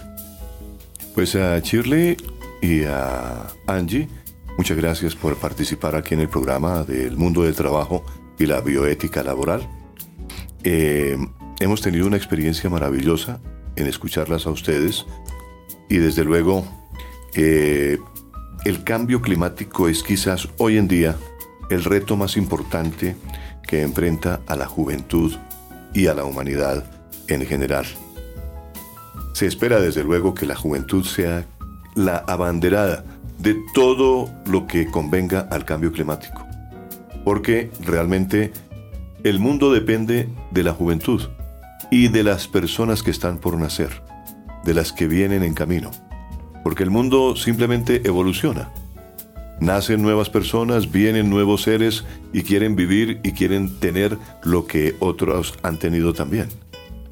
[1.14, 2.16] Pues a Shirley
[2.62, 4.08] y a Angie,
[4.56, 8.04] muchas gracias por participar aquí en el programa del mundo del trabajo
[8.38, 9.68] y la bioética laboral.
[10.64, 11.16] Eh,
[11.60, 13.40] hemos tenido una experiencia maravillosa
[13.76, 15.06] en escucharlas a ustedes
[15.88, 16.64] y desde luego
[17.34, 17.98] eh,
[18.64, 21.16] el cambio climático es quizás hoy en día
[21.70, 23.16] el reto más importante
[23.66, 25.34] que enfrenta a la juventud
[25.94, 26.84] y a la humanidad
[27.28, 27.86] en general.
[29.32, 31.46] Se espera desde luego que la juventud sea
[31.94, 33.04] la abanderada
[33.38, 36.46] de todo lo que convenga al cambio climático,
[37.24, 38.52] porque realmente
[39.24, 41.22] el mundo depende de la juventud
[41.90, 44.02] y de las personas que están por nacer,
[44.64, 45.90] de las que vienen en camino,
[46.64, 48.70] porque el mundo simplemente evoluciona.
[49.60, 55.54] Nacen nuevas personas, vienen nuevos seres y quieren vivir y quieren tener lo que otros
[55.62, 56.48] han tenido también.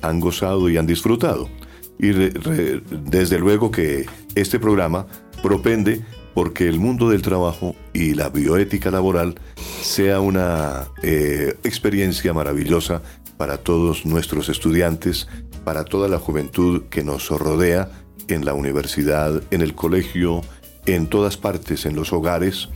[0.02, 1.48] Han gozado y han disfrutado.
[1.96, 5.06] Y desde luego que este programa
[5.44, 6.04] propende
[6.34, 9.34] porque el mundo del trabajo y la bioética laboral
[9.82, 13.02] sea una eh, experiencia maravillosa
[13.36, 15.28] para todos nuestros estudiantes,
[15.64, 17.90] para toda la juventud que nos rodea
[18.28, 20.42] en la universidad, en el colegio,
[20.86, 22.68] en todas partes, en los hogares.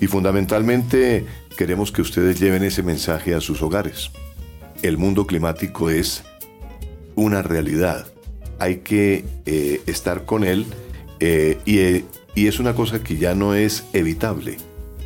[0.00, 4.10] Y fundamentalmente queremos que ustedes lleven ese mensaje a sus hogares.
[4.82, 6.22] El mundo climático es
[7.16, 8.06] una realidad.
[8.58, 10.66] Hay que eh, estar con él
[11.18, 12.04] eh, y
[12.34, 14.56] y es una cosa que ya no es evitable,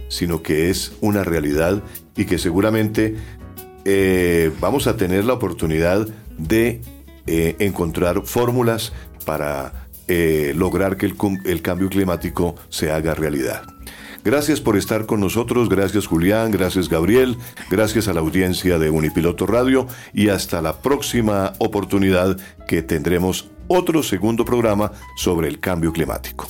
[0.09, 1.83] sino que es una realidad
[2.17, 3.17] y que seguramente
[3.85, 6.07] eh, vamos a tener la oportunidad
[6.39, 6.81] de
[7.27, 8.93] eh, encontrar fórmulas
[9.25, 13.63] para eh, lograr que el, el cambio climático se haga realidad.
[14.25, 17.37] Gracias por estar con nosotros, gracias Julián, gracias Gabriel,
[17.71, 24.03] gracias a la audiencia de Unipiloto Radio y hasta la próxima oportunidad que tendremos otro
[24.03, 26.49] segundo programa sobre el cambio climático.